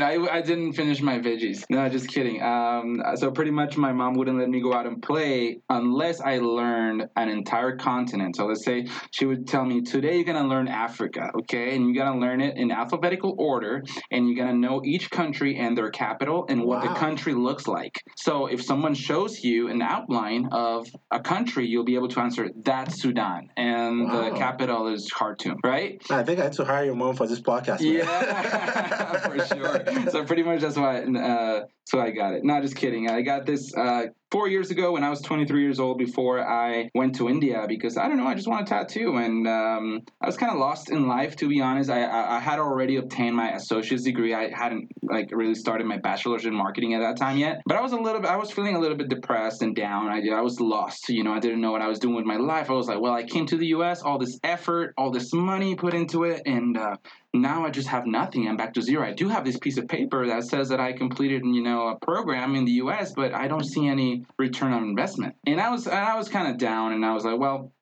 [0.00, 1.64] I, I didn't finish my veggies.
[1.70, 2.42] No, just kidding.
[2.42, 6.38] Um, so pretty much my mom wouldn't let me go out and play unless I
[6.38, 8.36] learned an entire continent.
[8.36, 11.61] So let's say she would tell me, today you're going to learn Africa, okay?
[11.70, 15.10] And you're going to learn it in alphabetical order and you're going to know each
[15.10, 16.92] country and their capital and what Wow.
[16.94, 17.94] the country looks like.
[18.16, 22.50] So if someone shows you an outline of a country, you'll be able to answer,
[22.64, 23.48] that's Sudan.
[23.56, 26.00] And the capital is Khartoum, right?
[26.10, 27.80] I think I had to hire your mom for this podcast.
[27.80, 27.94] man.
[27.94, 30.10] Yeah, for sure.
[30.10, 32.44] So pretty much that's why uh, so I got it.
[32.44, 33.10] Not just kidding.
[33.10, 35.98] I got this uh, four years ago when I was 23 years old.
[35.98, 39.46] Before I went to India because I don't know, I just want a tattoo, and
[39.46, 41.90] um, I was kind of lost in life to be honest.
[41.90, 44.34] I, I I had already obtained my associate's degree.
[44.34, 47.80] I hadn't like really started my bachelor's in marketing at that time yet, but I
[47.80, 48.30] was a little bit.
[48.30, 50.08] I was feeling a little bit depressed and down.
[50.08, 51.08] I I was lost.
[51.08, 52.70] You know, I didn't know what I was doing with my life.
[52.70, 54.02] I was like, well, I came to the U.S.
[54.02, 56.96] All this effort, all this money put into it, and uh,
[57.34, 58.46] now I just have nothing.
[58.46, 59.06] I'm back to zero.
[59.06, 61.96] I do have this piece of paper that says that I completed, you know, a
[61.96, 65.34] program in the U.S., but I don't see any return on investment.
[65.46, 67.72] And I was, and I was kind of down, and I was like, well,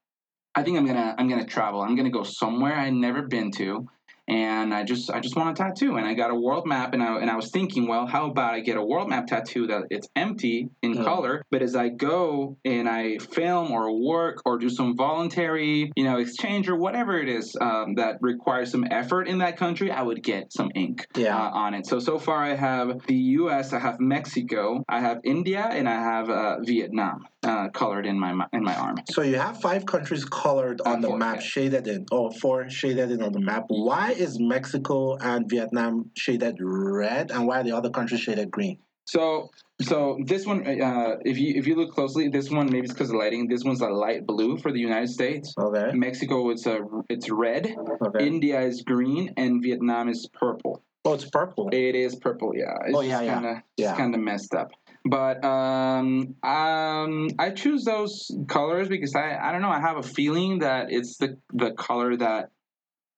[0.55, 1.81] I think I'm gonna, I'm gonna travel.
[1.81, 3.89] I'm gonna go somewhere I've never been to,
[4.31, 5.97] and I just, I just want a tattoo.
[5.97, 8.55] And I got a world map, and I, and I was thinking, well, how about
[8.55, 11.05] I get a world map tattoo that it's empty in Hmm.
[11.05, 16.05] color, but as I go and I film or work or do some voluntary, you
[16.05, 20.03] know, exchange or whatever it is um, that requires some effort in that country, I
[20.03, 21.37] would get some ink Yeah.
[21.37, 21.87] uh, on it.
[21.87, 25.95] So so far, I have the U.S., I have Mexico, I have India, and I
[25.95, 28.97] have uh, Vietnam uh, colored in my in my arm.
[29.11, 31.41] So you have five countries colored on Uh, the four, map, yeah.
[31.41, 32.07] shaded in.
[32.13, 33.65] Oh, four shaded in on the map.
[33.69, 38.79] Why is Mexico and Vietnam shaded red, and why are the other countries shaded green?
[39.07, 39.51] So
[39.81, 43.11] so this one, uh, if you if you look closely, this one maybe it's because
[43.11, 43.49] of lighting.
[43.49, 45.55] This one's a light blue for the United States.
[45.59, 45.91] Okay.
[45.95, 47.75] Mexico, it's a it's red.
[48.03, 48.27] Okay.
[48.27, 50.83] India is green, and Vietnam is purple.
[51.07, 51.71] oh, it's purple.
[51.73, 52.77] It is purple, yeah.
[52.87, 53.35] It's Oh, yeah, yeah.
[53.35, 53.97] kinda, Yeah.
[53.97, 54.69] kind of messed up.
[55.05, 59.71] But um, um, I choose those colors because I, I don't know.
[59.71, 62.51] I have a feeling that it's the the color that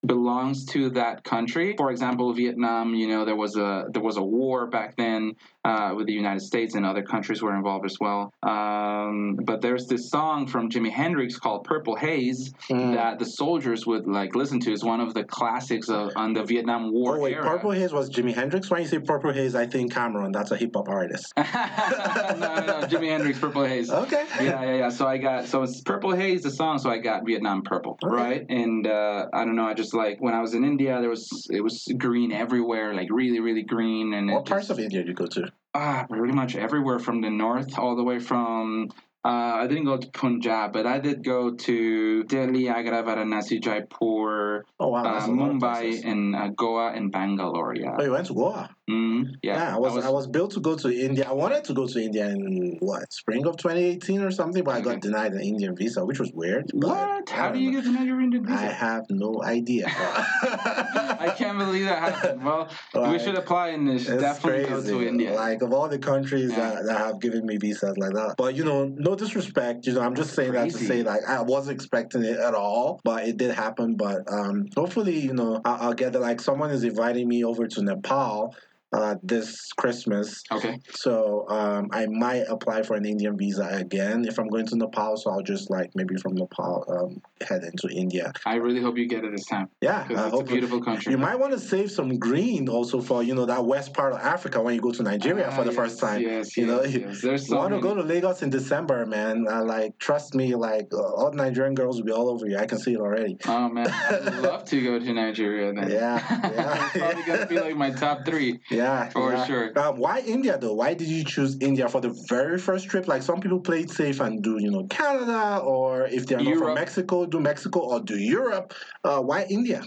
[0.05, 1.75] belongs to that country.
[1.77, 2.95] For example, Vietnam.
[2.95, 5.33] You know, there was a there was a war back then
[5.65, 8.33] uh, with the United States, and other countries were involved as well.
[8.43, 12.95] Um, but there's this song from Jimi Hendrix called "Purple Haze" Mm.
[12.95, 14.73] that the soldiers would like listen to.
[14.73, 17.45] It's one of the classics of on the Vietnam War Oh wait, era.
[17.45, 18.71] Purple Haze was Jimi Hendrix.
[18.71, 20.33] When you say Purple Haze, I think Cam'ron.
[20.33, 21.33] That's a hip hop artist.
[21.37, 23.91] no, no, no, Jimi Hendrix, Purple Haze.
[23.91, 24.25] Okay.
[24.41, 24.88] Yeah, yeah, yeah.
[24.88, 26.79] So I got so it's Purple Haze, the song.
[26.79, 28.15] So I got Vietnam Purple, Okay.
[28.15, 28.47] right?
[28.49, 29.65] And uh, I don't know.
[29.67, 33.09] I just like when I was in India, there was it was green everywhere, like
[33.11, 34.13] really, really green.
[34.15, 35.53] And What parts just, of India did you go to?
[35.75, 38.91] ah, pretty much everywhere from the north all the way from.
[39.25, 44.65] Uh, I didn't go to Punjab, but I did go to Delhi, Agra, Varanasi, Jaipur,
[44.81, 47.75] Oh wow, uh, that's a lot of Mumbai, and uh, Goa, and Bangalore.
[47.77, 47.95] Yeah.
[47.99, 48.69] Oh, you went to Goa.
[48.91, 49.55] Mm, yeah.
[49.59, 51.25] Yeah, I was, I was built to go to India.
[51.29, 54.81] I wanted to go to India in what spring of 2018 or something, but I
[54.81, 56.69] got denied an Indian visa, which was weird.
[56.73, 57.31] What?
[57.31, 57.81] I How do you know.
[57.81, 58.59] get know you're Indian visa?
[58.59, 59.87] I have no idea.
[59.87, 62.45] I can't believe that happened.
[62.45, 62.69] Well,
[63.13, 64.91] we should apply and definitely crazy.
[64.93, 65.33] go to India.
[65.35, 66.71] Like of all the countries Yeah.
[66.75, 68.35] that, that have given me visas like that.
[68.37, 69.87] But you know, no disrespect.
[69.87, 73.01] You know, I'm just saying that to say like I wasn't expecting it at all,
[73.05, 73.96] but it did happen.
[73.96, 76.20] But um, hopefully, you know, I'll, I'll get it.
[76.20, 78.55] Like someone is inviting me over to Nepal.
[78.93, 80.79] Uh, this Christmas, okay.
[80.91, 85.17] so um, I might apply for an Indian visa again if I'm going to Nepal.
[85.17, 88.33] So I'll just like maybe from Nepal um, head into India.
[88.45, 91.11] I really hope you get it this time Yeah, because I it's a beautiful country.
[91.11, 94.21] you might want to save some green also for you know that west part of
[94.21, 96.21] Africa when you go to Nigeria Ah, for the yes, first time.
[96.21, 97.23] Yes, you yes, you yes.
[97.23, 99.47] There's so want to go to Lagos in December, man.
[99.51, 102.59] Uh, like, trust me, like uh, all Nigerian girls will be all over you.
[102.59, 103.39] I can see it already.
[103.47, 105.91] Oh man, I'd love to go to Nigeria then.
[105.99, 106.21] Yeah,
[106.53, 108.61] yeah, it's probably gonna be like my top three.
[108.82, 109.45] Yeah, For yeah.
[109.45, 109.79] sure.
[109.79, 110.75] Um, why India though?
[110.75, 113.09] Why did you choose India for the very first trip?
[113.09, 116.57] Like some people play it safe and do, you know, Canada, or if they're not
[116.59, 118.75] from Mexico, do Mexico or do Europe.
[119.05, 119.83] Uh, why India?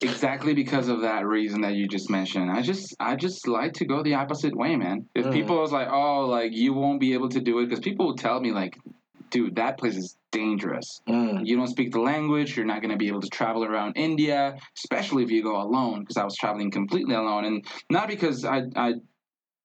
[0.00, 2.50] Exactly because of that reason that you just mentioned.
[2.50, 5.08] I just I just like to go the opposite way, man.
[5.14, 5.32] If Mm.
[5.32, 8.16] people was like, oh, like you won't be able to do it, because people will
[8.16, 8.76] tell me like,
[9.30, 11.00] dude, that place is dangerous.
[11.08, 11.46] Mm.
[11.46, 12.56] You don't speak the language.
[12.56, 16.00] You're not going to be able to travel around India, especially if you go alone.
[16.00, 18.94] Because I was traveling completely alone, and not because I I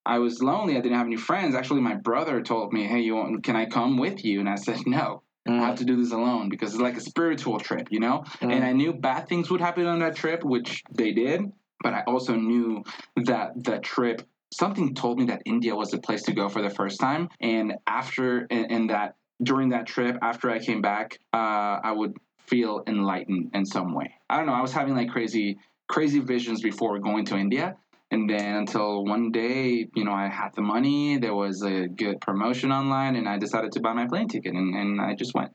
[0.06, 0.78] I was lonely.
[0.78, 1.56] I didn't have any friends.
[1.56, 4.56] Actually, my brother told me, "Hey, you want, can I come with you?" And I
[4.56, 8.02] said, "No." I have to do this alone because it's like a spiritual trip, you
[8.02, 8.24] know.
[8.42, 8.52] Mm.
[8.52, 11.42] And I knew bad things would happen on that trip, which they did.
[11.82, 12.84] But I also knew
[13.16, 16.70] that that trip something told me that India was the place to go for the
[16.70, 17.30] first time.
[17.40, 22.18] And after and, and that during that trip, after I came back, uh, I would
[22.48, 24.14] feel enlightened in some way.
[24.30, 24.54] I don't know.
[24.54, 27.78] I was having like crazy crazy visions before going to India.
[28.12, 32.22] And then until one day, you know, I had the money, there was a good
[32.22, 35.52] promotion online, and I decided to buy my plane ticket, and, and I just went.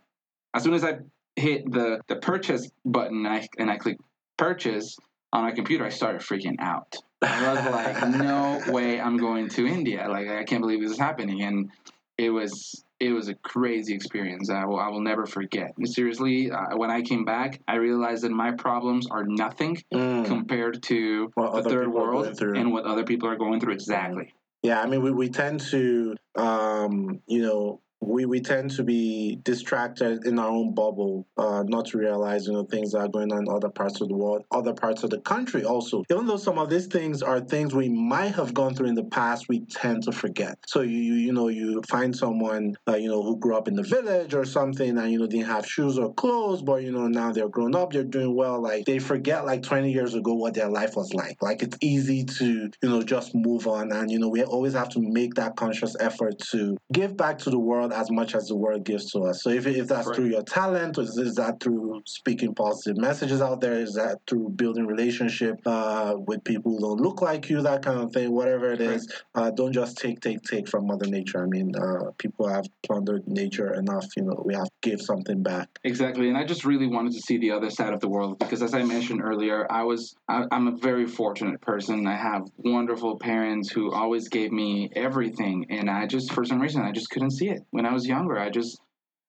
[0.55, 0.99] As soon as I
[1.37, 4.03] hit the, the purchase button I, and I clicked
[4.37, 4.97] purchase
[5.33, 6.95] on my computer, I started freaking out.
[7.23, 10.07] I was like, no way I'm going to India.
[10.11, 11.41] Like, I can't believe this is happening.
[11.43, 11.71] And
[12.19, 14.49] it was it was a crazy experience.
[14.49, 15.75] I will, I will never forget.
[15.85, 20.25] Seriously, uh, when I came back, I realized that my problems are nothing Mm.
[20.27, 23.61] compared to What the third people are going world and what other people are going
[23.61, 23.75] through.
[23.75, 24.33] Exactly.
[24.63, 29.39] Yeah, I mean, we, we tend to, um, you know, we, we tend to be
[29.43, 33.49] distracted in our own bubble, uh, not to realize, things that are going on in
[33.49, 36.03] other parts of the world, other parts of the country also.
[36.11, 39.05] Even though some of these things are things we might have gone through in the
[39.05, 40.59] past, we tend to forget.
[40.67, 43.75] So you, you, you know, you find someone, uh, you know, who grew up in
[43.75, 47.07] the village or something and, you know, didn't have shoes or clothes, but, you know,
[47.07, 48.61] now they're grown up, they're doing well.
[48.61, 51.41] Like they forget like 20 years ago what their life was like.
[51.41, 53.93] Like it's easy to, you know, just move on.
[53.93, 57.51] And, you know, we always have to make that conscious effort to give back to
[57.51, 59.43] the world as much as the world gives to us.
[59.43, 60.17] So if, if that's Right.
[60.17, 63.75] through your talent, or is, is that through speaking positive messages out there?
[63.75, 68.01] Is that through building relationship uh, with people who don't look like you, that kind
[68.01, 71.43] of thing, whatever it is, uh, don't just take, take, take from Mother Nature.
[71.43, 75.43] I mean, uh, people have plundered nature enough, you know, we have to give something
[75.43, 75.69] back.
[75.85, 78.63] Exactly, and I just really wanted to see the other side of the world because,
[78.63, 82.07] as I mentioned earlier, I was I, I'm a very fortunate person.
[82.07, 86.83] I have wonderful parents who always gave me everything, and I just for some reason
[86.83, 88.39] I just couldn't see it when I was younger.
[88.39, 88.81] I just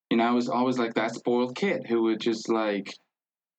[0.09, 2.93] you know I was always like that spoiled kid who would just like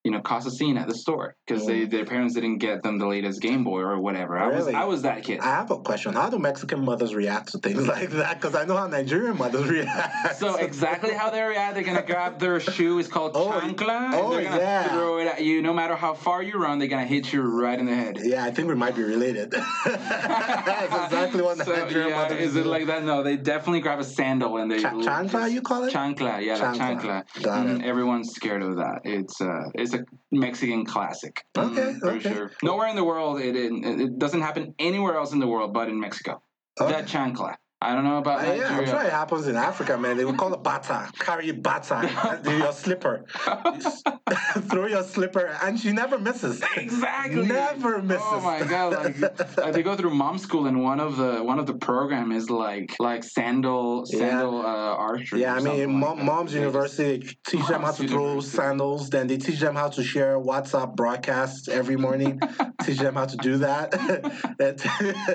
[0.04, 2.98] you know cause a scene at the store because they their parents didn't get them
[2.98, 4.38] the latest Game Boy or whatever.
[4.38, 4.74] I was Really?
[4.74, 5.40] I was that kid.
[5.40, 6.12] I have a question.
[6.12, 8.40] How do Mexican mothers react to things like that?
[8.40, 10.36] Because I know how Nigerian mothers react.
[10.36, 12.98] So exactly how they react, they're gonna grab their shoe.
[12.98, 14.06] It's called Oh, chancla.
[14.06, 14.88] and oh, they're gonna yeah.
[14.92, 15.62] throw it at you.
[15.62, 18.18] No matter how far you run, they're gonna hit you right in the head.
[18.22, 19.52] Yeah, I think we might be related.
[19.52, 23.04] That's exactly what so, Nigerian yeah, mothers Is it like that?
[23.04, 25.92] No, they definitely grab a sandal and they Cha- chancla, you call it?
[25.94, 26.42] chancla.
[26.44, 27.00] Yeah, Chancla.
[27.00, 27.42] chancla.
[27.42, 27.84] Got Mm, it.
[27.86, 29.00] everyone's scared of that.
[29.04, 31.44] It's uh, it's a Mexican classic.
[31.56, 32.32] Okay, Mm, for okay.
[32.32, 32.50] sure.
[32.62, 35.88] Nowhere in the world it, it it doesn't happen anywhere else in the world but
[35.88, 36.42] in Mexico.
[36.80, 36.92] Okay.
[36.92, 37.56] That chancla.
[37.84, 40.16] I don't know about Uh, yeah, I'm sure it happens in Africa, man.
[40.16, 41.10] They would call it bata.
[41.18, 42.40] Carry bata.
[42.62, 43.24] your slipper.
[44.70, 46.62] Throw your slipper, and she never misses.
[46.76, 47.46] Exactly.
[47.46, 48.24] Never misses.
[48.26, 48.92] Oh my god!
[48.94, 52.32] Like, like they go through mom school, and one of the one of the program
[52.32, 54.18] is like like sandal Yeah.
[54.18, 55.42] sandal uh, archery.
[55.42, 57.18] Yeah, I mean, mom, mom's university they
[57.50, 58.56] teach them how to throw University.
[58.56, 59.10] sandals.
[59.10, 62.40] Then they teach them how to share WhatsApp broadcasts every morning.
[62.82, 63.88] teach them how to do that.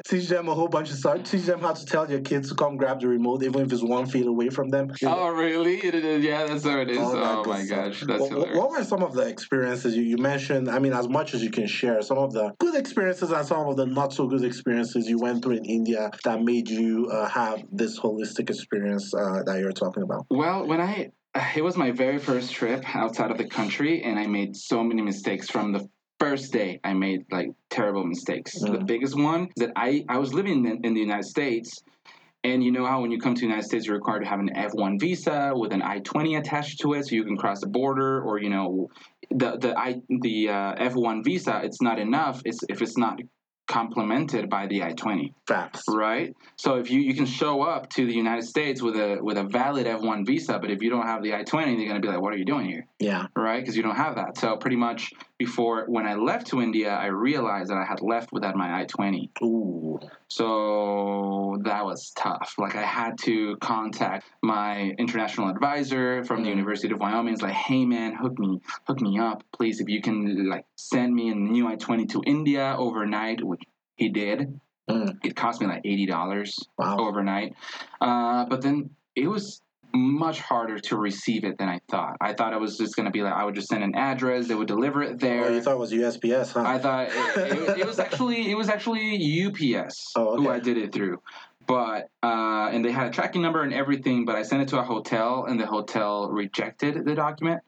[0.07, 1.23] Teach them a whole bunch of stuff.
[1.23, 3.83] Teach them how to tell your kids to come grab the remote, even if it's
[3.83, 4.91] one feet away from them.
[5.03, 5.77] Oh really?
[5.77, 6.97] It is- yeah, that's how it is.
[6.99, 8.57] Oh my gosh, that's What- what, hilarious.
[8.57, 10.69] what were some of the experiences you, you mentioned?
[10.69, 13.67] I mean, as much as you can share, some of the good experiences and some
[13.67, 17.27] of the not so good experiences you went through in India that made you uh,
[17.29, 20.25] have this holistic experience uh, that you're talking about.
[20.29, 21.11] Well, when I
[21.55, 25.01] it was my very first trip outside of the country, and I made so many
[25.03, 25.87] mistakes from the
[26.19, 26.79] first day.
[26.83, 28.59] I made like terrible mistakes.
[28.59, 28.85] The Mm.
[28.87, 31.81] biggest one is that I I was living in, in the United States.
[32.43, 34.39] And you know how when you come to the United States, you're required to have
[34.39, 38.21] an F1 visa with an I-20 attached to it, so you can cross the border.
[38.21, 38.89] Or you know,
[39.29, 42.41] the the I the uh, F1 visa, it's not enough.
[42.45, 43.19] It's if it's not
[43.67, 45.83] complemented by the I-20 Facts.
[45.89, 46.35] right?
[46.55, 49.43] So if you you can show up to the United States with a with a
[49.43, 52.33] valid F1 visa, but if you don't have the I-20, they're gonna be like, "What
[52.33, 53.27] are you doing here?" Yeah.
[53.35, 53.59] Right?
[53.59, 54.37] Because you don't have that.
[54.37, 58.31] So pretty much before when I left to India, I realized that I had left
[58.33, 59.29] without my I-20.
[59.41, 59.97] Ooh.
[60.27, 62.55] So that was tough.
[62.57, 66.57] Like I had to contact my international advisor from the Mm.
[66.57, 67.33] University of Wyoming.
[67.33, 69.79] It's like, hey man, hook me, hook me up, please.
[69.79, 73.61] If you can like send me a new I-20 to India overnight, which
[73.95, 74.59] he did.
[74.89, 75.17] Mm.
[75.23, 76.97] It cost me like eighty dollars Wow.
[76.99, 77.53] overnight.
[78.01, 79.61] Uh, but then it was
[79.99, 82.17] much harder to receive it than I thought.
[82.21, 84.55] I thought it was just gonna be like I would just send an address, they
[84.55, 85.45] would deliver it there.
[85.45, 86.63] Oh, you thought it was USPS, huh?
[86.65, 90.49] I thought it, it, it was actually it was actually UPS Oh, who.
[90.49, 91.21] I did it through.
[91.67, 94.79] But uh, and they had a tracking number and everything, but I sent it to
[94.79, 97.61] a hotel and the hotel rejected the document.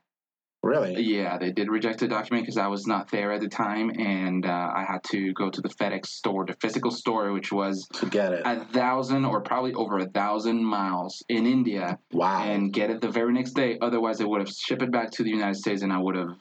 [0.63, 1.01] Really?
[1.01, 4.45] Yeah, they did reject the document because I was not there at the time, and
[4.45, 8.05] uh, I had to go to the FedEx store, the physical store, which was To
[8.05, 8.43] get it.
[8.45, 12.43] a thousand or probably over a thousand miles in India, Wow.
[12.43, 13.79] and get it the very next day.
[13.81, 16.35] Otherwise, they would have shipped it back to the United States, and I would have,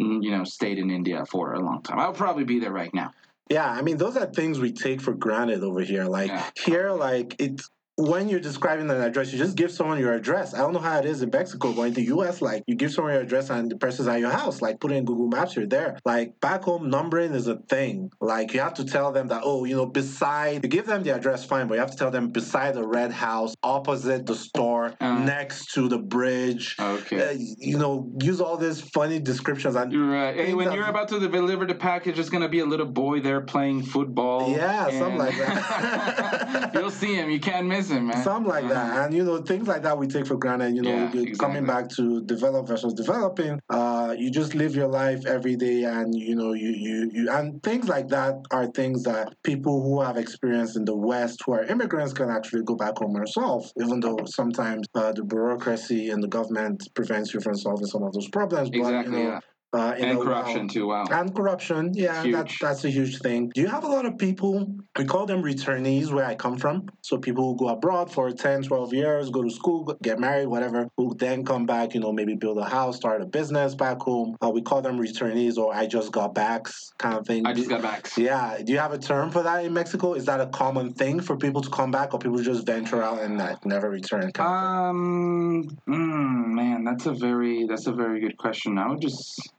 [0.00, 1.98] mm, you know, stayed in India for a long time.
[1.98, 3.10] I'll probably be there right now.
[3.50, 6.04] Yeah, I mean, those are things we take for granted over here.
[6.04, 6.44] Like Yeah.
[6.64, 7.68] here, like it's
[7.98, 10.54] when you're describing an address, you just give someone your address.
[10.54, 12.92] I don't know how it is in Mexico, but in the U.S., like you give
[12.92, 14.62] someone your address and the person's at your house.
[14.62, 15.98] Like put it in Google Maps, you're there.
[16.04, 18.12] Like back home, numbering is a thing.
[18.20, 21.12] Like you have to tell them that oh, you know, beside you give them the
[21.12, 24.94] address, fine, but you have to tell them beside the red house, opposite the store,
[25.00, 25.18] Uh.
[25.18, 26.76] next to the bridge.
[26.78, 27.20] Okay.
[27.20, 30.36] Uh, you know, use all these funny descriptions and You're right.
[30.36, 33.40] Hey, when you're about to deliver the package, there's gonna be a little boy there
[33.40, 34.52] playing football.
[34.52, 36.70] Yeah, something like that.
[36.74, 37.28] You'll see him.
[37.28, 38.22] You can't miss him, man.
[38.22, 40.74] Something like that, and you know things like that we take for granted.
[40.76, 44.88] You know, Yeah, you- coming back to develop versus developing, uh, you just live your
[44.88, 49.02] life every day, and you know, you you you and things like that are things
[49.04, 52.96] that people who have experience in the West, who are immigrants, can actually go back
[52.98, 53.70] home and solve.
[53.80, 58.12] Even though sometimes uh, the bureaucracy and the government prevents you from solving some of
[58.12, 59.04] those problems, but Exactly.
[59.18, 59.40] you know, yeah.
[59.74, 60.86] Uh, in And corruption while- too.
[60.88, 61.04] Wow.
[61.10, 62.58] and corruption, yeah, Huge.
[62.58, 63.50] that's a huge thing.
[63.54, 64.66] Do you have a lot of people?
[64.98, 66.88] We call them returnees where I come from.
[67.02, 70.88] So people who go abroad for 10, 12 years, go to school, get married, whatever,
[70.96, 74.36] who then come back, you know, maybe build a house, start a business back home.
[74.42, 77.46] Uh, we call them returnees or I just got backs kind of thing.
[77.46, 78.08] I just got back.
[78.16, 78.58] yeah.
[78.64, 80.14] Do you have a term for that in Mexico?
[80.14, 83.20] Is that a common thing for people to come back or people just venture out
[83.20, 84.30] and like, never return?
[84.38, 88.78] Um, mm, man, that's a very that's a very good question.
[88.78, 89.52] I would just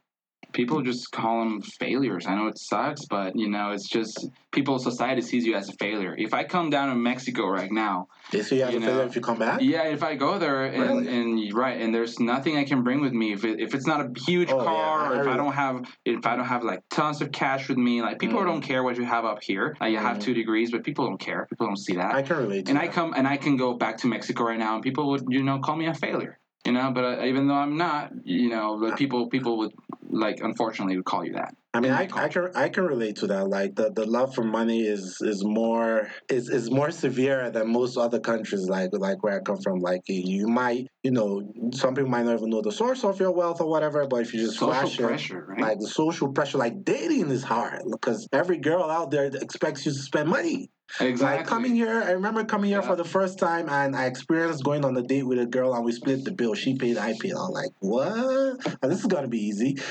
[0.52, 2.26] people just call them failures.
[2.26, 5.72] I know it sucks, but you know, it's just people society sees you as a
[5.74, 6.14] failure.
[6.18, 9.04] If I come down to Mexico right now, They see you as you a failure
[9.04, 9.60] if you come back?
[9.62, 11.08] yeah, if I go there and Really?
[11.08, 14.00] and right, and there's nothing I can bring with me if it, if it's not
[14.00, 16.64] a huge Oh, yeah, car, I or if I don't have if I don't have
[16.64, 18.46] like tons of cash with me, like people Mm.
[18.46, 19.76] don't care what you have up here.
[19.80, 20.22] Like you have Mm.
[20.22, 21.46] two degrees, but people don't care.
[21.50, 23.74] People don't see that I can relate to and I come and I can go
[23.74, 26.39] back to Mexico right now, and people would you know call me a failure.
[26.66, 29.72] You know, but uh, even though I'm not, you know, but people people would
[30.10, 31.54] like unfortunately would call you that.
[31.72, 33.48] I mean, I, I can I can relate to that.
[33.48, 37.96] Like the, the love for money is is more is is more severe than most
[37.96, 38.68] other countries.
[38.68, 39.78] Like like where I come from.
[39.78, 41.42] Like you might you know
[41.72, 44.06] some people might not even know the source of your wealth or whatever.
[44.06, 45.60] But if you just Social flash it, pressure, right?
[45.60, 49.92] like the social pressure, like dating is hard because every girl out there expects you
[49.92, 50.70] to spend money.
[51.00, 51.38] Exactly.
[51.38, 52.86] Like coming here, I remember coming here Yeah.
[52.86, 55.84] for the first time, and I experienced going on a date with a girl, and
[55.84, 56.54] we split the bill.
[56.54, 57.32] She paid, I paid.
[57.32, 58.66] I'm like, what?
[58.82, 59.76] And this is gonna be easy.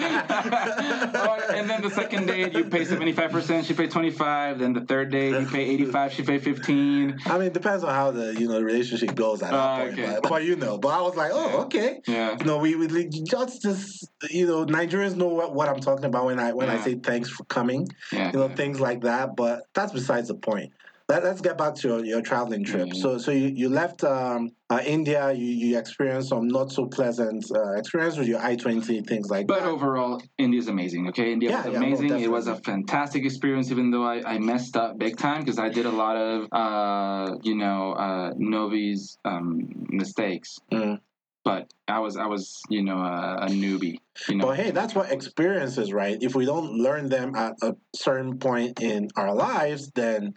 [0.00, 4.58] oh, and then the second date you pay seventy five percent, she paid twenty five.
[4.58, 7.18] Then the third date you pay eighty five, she paid fifteen.
[7.26, 9.92] I mean, it depends on how the you know relationship goes at that Ah, point.
[9.98, 10.18] okay.
[10.22, 12.00] But, but you know, but I was like, oh, okay.
[12.06, 12.36] Yeah.
[12.38, 16.26] You know, we, we just just you know, Nigerians know what, what I'm talking about
[16.26, 17.86] when I when I say thanks for coming.
[18.12, 18.32] Yeah.
[18.32, 19.36] You know, things like that.
[19.36, 20.72] But that's besides the point.
[21.08, 22.88] Let, let's get back to your, your traveling trip.
[22.88, 22.96] Mhm.
[22.96, 25.32] So so you, you left um, uh, India.
[25.32, 29.46] You, you experienced some not so pleasant uh, experience with your I twenty things like
[29.46, 29.54] that.
[29.54, 29.68] But that.
[29.68, 31.08] overall, is amazing.
[31.08, 32.20] Okay, India Yeah, was yeah, amazing.
[32.20, 35.70] it was a fantastic experience, even though I, I messed up big time because I
[35.70, 40.58] did a lot of, uh, you know, uh, Novi's um, mistakes.
[40.70, 41.00] Mm.
[41.48, 43.98] But I was, I was, you know, a, a newbie.
[44.28, 46.18] You know, But hey, that's what experience is, right?
[46.20, 50.34] If we don't learn them at a certain point in our lives, then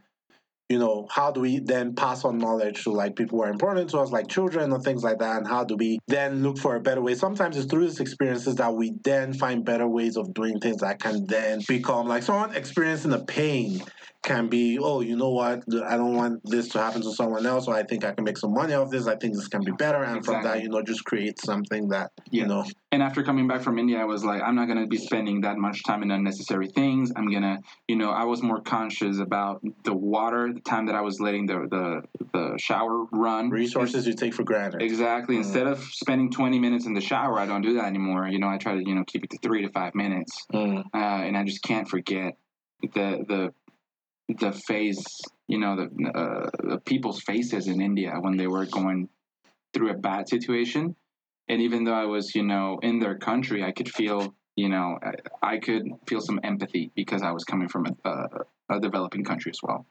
[0.70, 3.90] you know, how do we then pass on knowledge to like people who are important
[3.90, 5.40] to us, like children or things like that?
[5.40, 7.14] And how do we then look for a better way?
[7.14, 11.02] Sometimes it's through these experiences that we then find better ways of doing things that
[11.02, 13.84] can then become like someone experiencing a pain
[14.24, 15.64] can be, oh, you know what?
[15.86, 18.38] I don't want this to happen to someone else, or I think I can make
[18.38, 19.08] some money off this.
[19.08, 20.04] I think this can be better.
[20.04, 22.44] And from that, you know, just create something that, Yeah.
[22.44, 24.98] you know, And after coming back from India, I was like, I'm not gonna be
[24.98, 27.12] spending that much time in unnecessary things.
[27.16, 31.02] I'm gonna, you know, I was more conscious about the water, the time that I
[31.02, 32.02] was letting the the,
[32.34, 33.50] the shower run.
[33.50, 34.82] resources you take for granted.
[34.82, 35.36] Exactly.
[35.36, 35.40] Mhm.
[35.40, 38.28] Instead of spending 20 minutes in the shower, I don't do that anymore.
[38.28, 40.46] You know, I try to, you know, keep it to three to five minutes.
[40.54, 40.84] Mm.
[40.94, 42.36] Uh, and I just can't forget
[42.82, 43.54] the the
[44.40, 45.04] the face,
[45.48, 49.10] you know, the, uh, the people's faces in India when they were going
[49.74, 50.96] through a bad situation.
[51.48, 55.00] And even though I was, you know, in their country, I could feel, you know,
[55.42, 59.52] I, could feel some empathy because I was coming from a, a, a developing country
[59.52, 59.86] as well.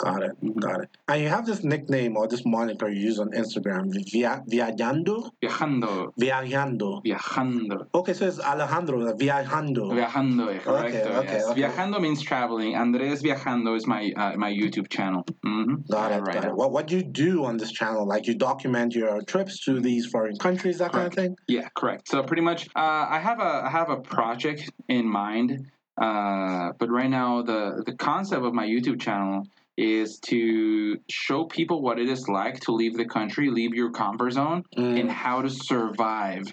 [0.00, 0.32] Got it.
[0.42, 0.60] Mhm.
[0.60, 0.88] Got it.
[1.08, 5.30] And you have this nickname or this moniker you use on Instagram, Via, Viajando?
[5.42, 6.12] Viajando.
[6.18, 7.04] Viajando.
[7.04, 7.86] Viajando.
[7.94, 9.92] Okay, so it's Alejandro, Viajando.
[9.92, 10.86] Viajando, correcto.
[10.88, 11.48] Okay, okay, yes.
[11.48, 11.62] okay.
[11.62, 12.74] Viajando means traveling.
[12.76, 15.22] Andres Viajando is my uh, my YouTube channel.
[15.44, 15.74] Mm-hmm.
[15.90, 16.24] Got it.
[16.24, 16.54] Got it.
[16.54, 18.06] What, what do you do on this channel?
[18.06, 21.36] Like you document your trips to these foreign countries, that kind of thing?
[21.46, 22.08] Yeah, correct.
[22.08, 25.66] So pretty much, uh, I have a I have a project in mind,
[26.00, 29.44] uh, but right now the the concept of my YouTube channel
[29.80, 34.30] is to show people what it is like to leave the country, leave your comfort
[34.32, 35.00] zone, Mm.
[35.00, 36.44] and how to survive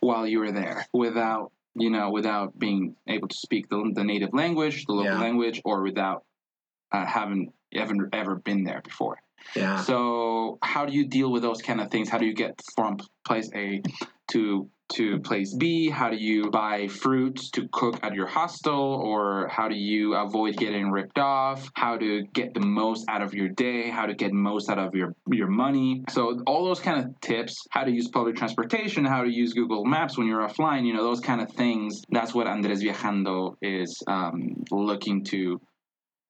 [0.00, 4.32] while you are there without you know without being able to speak the, the native
[4.32, 5.20] language, the local Yeah.
[5.20, 6.24] language, or without
[6.90, 9.18] uh, having ever ever been there before.
[9.54, 9.76] Yeah.
[9.82, 12.08] So how do you deal with those kind of things?
[12.08, 13.82] How do you get from place A
[14.32, 15.88] to to place B?
[15.88, 18.74] How do you buy fruits to cook at your hostel?
[18.74, 21.70] Or how do you avoid getting ripped off?
[21.74, 23.88] How to get the most out of your day?
[23.90, 26.04] How to get most out of your your money?
[26.10, 29.84] So all those kind of tips, how to use public transportation, how to use Google
[29.84, 32.02] Maps when you're offline, you know, those kind of things.
[32.10, 35.60] That's what Andres Viajando is um, looking to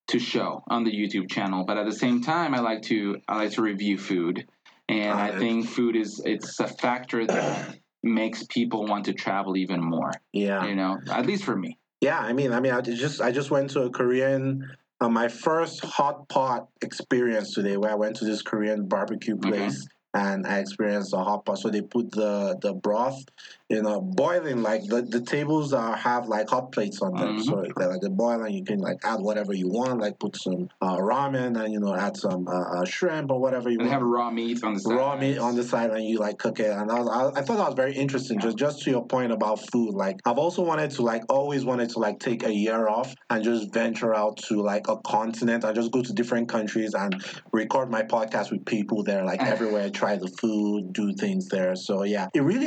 [0.08, 1.64] to show on the YouTube channel.
[1.64, 4.46] But at the same time, I like to I like to review food,
[4.88, 9.82] and I think food is it's a factor that makes people want to travel even
[9.82, 10.12] more.
[10.32, 10.66] Yeah.
[10.66, 11.78] You know, at least for me.
[12.00, 14.66] Yeah, I mean, I mean, I just I just went to a Korean,
[15.00, 19.50] uh, my first hot pot experience today, where I went to this Korean barbecue Okay.
[19.50, 21.58] place and I experienced a hot pot.
[21.58, 23.22] So they put the the broth,
[23.70, 27.44] you know, boiling like the, the tables are have like hot plates on them, Mhm.
[27.44, 30.36] so they're like they boil and you can like add whatever you want, like put
[30.36, 33.88] some uh, ramen and you know add some uh, uh, shrimp or whatever you And
[33.88, 33.92] want.
[33.92, 34.92] have raw meat on the side.
[34.96, 36.68] raw meat on the side and you like cook it.
[36.70, 39.30] And I, was, I, I thought that was very interesting just just to your point
[39.32, 39.94] about food.
[39.94, 43.44] Like i've also wanted to like always wanted to like take a year off and
[43.44, 45.62] just venture out to like a continent.
[45.64, 47.14] And just go to different countries and
[47.52, 51.76] record my podcast with people there like everywhere try the food do things there.
[51.76, 52.66] So yeah it really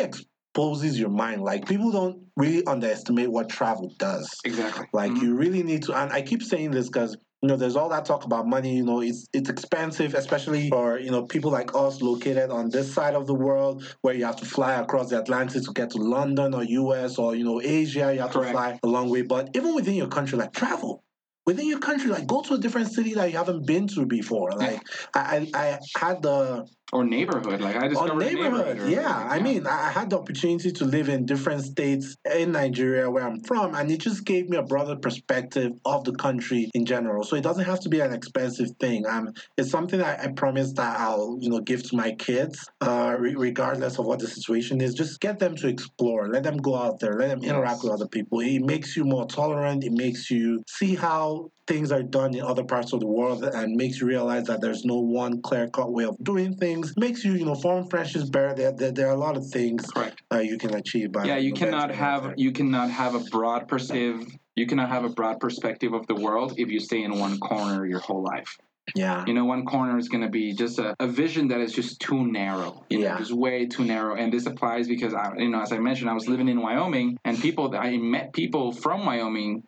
[0.54, 4.86] exposes your mind like people don't really underestimate what travel does Exactly.
[4.94, 5.22] like Mhm.
[5.22, 8.06] you really need to, and I keep saying this because you know there's all that
[8.06, 8.76] talk about money.
[8.76, 12.94] You know, it's it's expensive, especially for you know people like us located on this
[12.94, 15.98] side of the world where you have to fly across the Atlantic to get to
[15.98, 18.14] London or US or you know Asia.
[18.14, 18.52] You have Correct.
[18.52, 19.24] to fly a long way.
[19.24, 21.04] But even within your country, like travel.
[21.46, 24.52] Within your country, like go to a different city that you haven't been to before.
[24.52, 24.80] Like
[25.14, 27.60] I, I had the Or neighborhood.
[27.60, 28.78] Like I discovered neighborhood.
[28.78, 28.92] neighborhood.
[28.92, 33.10] Yeah, I mean, I I had the opportunity to live in different states in Nigeria
[33.10, 36.86] where I'm from, and it just gave me a broader perspective of the country in
[36.86, 37.24] general.
[37.24, 39.06] So it doesn't have to be an expensive thing.
[39.08, 43.16] Um, it's something I, I promise that I'll, you know, give to my kids, uh,
[43.20, 44.94] re- regardless of what the situation is.
[44.94, 46.22] Just get them to explore.
[46.30, 47.16] Let them go out there.
[47.18, 47.84] Let them interact Yes.
[47.84, 48.40] with other people.
[48.42, 49.84] It makes you more tolerant.
[49.84, 53.68] It makes you see how things are done in other parts of the world and
[53.78, 56.83] makes you realize that there's no one clear cut way of doing things.
[56.98, 58.54] Makes you, you know, form friendships better.
[58.54, 60.22] There, there, there are a lot of things Correct.
[60.34, 64.26] uh, you can achieve by yeah you cannot have you cannot have a broad perspective
[64.56, 67.86] you cannot have a broad perspective of the world if you stay in one corner
[67.86, 68.58] your whole life
[68.96, 69.24] Yeah.
[69.28, 72.00] you know one corner is going to be just a, a vision that is just
[72.00, 73.18] too narrow you know Yeah.
[73.18, 76.14] just way too narrow and this applies because I, you know as i mentioned i
[76.14, 79.64] was living in wyoming and people i met people from wyoming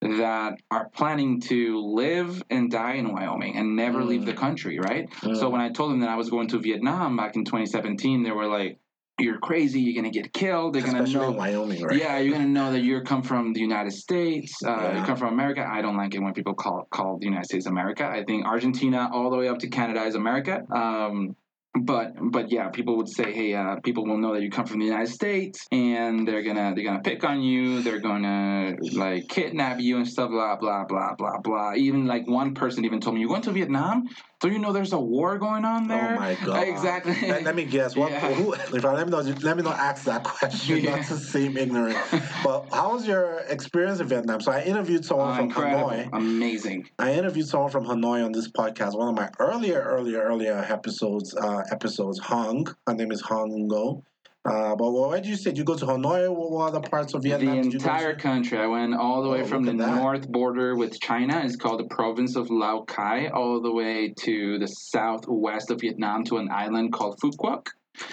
[0.00, 4.26] that are planning to live and die in wyoming and never leave Mm.
[4.26, 5.36] the country right Mm.
[5.36, 8.30] so when I told them that I was going to Vietnam back in 2017, they
[8.30, 8.78] were like,
[9.18, 9.80] "You're crazy.
[9.82, 10.72] You're gonna get killed.
[10.74, 11.98] They're gonna Especially know." in Wyoming, right?
[11.98, 14.52] Yeah, you're gonna know that you come from the United States.
[14.64, 14.98] Uh, Yeah.
[15.00, 15.62] You come from America.
[15.70, 18.06] I don't like it when people call call the United States America.
[18.08, 20.62] I think Argentina all the way up to Canada is America.
[20.74, 21.36] Um,
[21.78, 24.80] but but yeah, people would say, hey, uh, people will know that you come from
[24.80, 27.82] the United States, and they're gonna they're gonna pick on you.
[27.82, 30.30] They're gonna like kidnap you and stuff.
[30.30, 31.74] Blah blah blah blah blah.
[31.74, 34.08] Even like one person even told me, "You going to Vietnam?
[34.40, 36.66] Don't you know there's a war going on there?" Oh my god!
[36.66, 37.16] Exactly.
[37.28, 37.96] Let, let me guess.
[37.96, 38.10] What?
[38.10, 38.32] Yeah.
[38.32, 40.78] Who, if I, let me not let me not ask that question.
[40.78, 40.96] Yeah.
[40.96, 41.98] Not to seem ignorant.
[42.44, 44.40] but how was your experience in Vietnam?
[44.40, 46.08] So I interviewed someone from incredible, Hanoi.
[46.12, 46.88] amazing.
[46.98, 48.96] I interviewed someone from Hanoi on this podcast.
[48.96, 51.34] One of my earlier, earlier, earlier episodes.
[51.34, 52.18] Uh, episodes.
[52.18, 52.66] Hong.
[52.86, 54.04] Her name is Hong Go.
[54.44, 55.50] Uh, but what did you say?
[55.50, 56.34] Did you go to Hanoi?
[56.34, 58.58] What, other parts of Vietnam the did you go entire country.
[58.58, 59.96] I went all the way Oh, from the that.
[59.96, 61.42] north border with China.
[61.44, 66.24] It's called the province of Lao Cai, all the way to the southwest of Vietnam
[66.24, 67.66] to an island called Phu Quoc.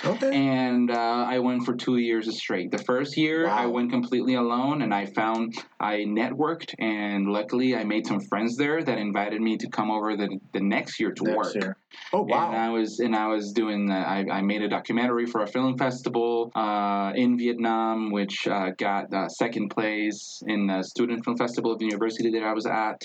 [0.04, 0.36] Okay.
[0.36, 2.72] And uh, I went for two years straight.
[2.72, 7.84] The first year, I went completely alone, and I found I networked, and luckily, I
[7.84, 11.24] made some friends there that invited me to come over the the next year to
[11.24, 11.56] Next work.
[11.56, 11.78] year.
[12.14, 12.48] Oh wow!
[12.52, 12.58] And.
[12.58, 13.90] I was and I was doing.
[13.90, 18.72] Uh, I, I made a documentary for a film festival uh, in Vietnam, which uh,
[18.78, 22.66] got uh, second place in the student film festival of the university that I was
[22.66, 23.04] at.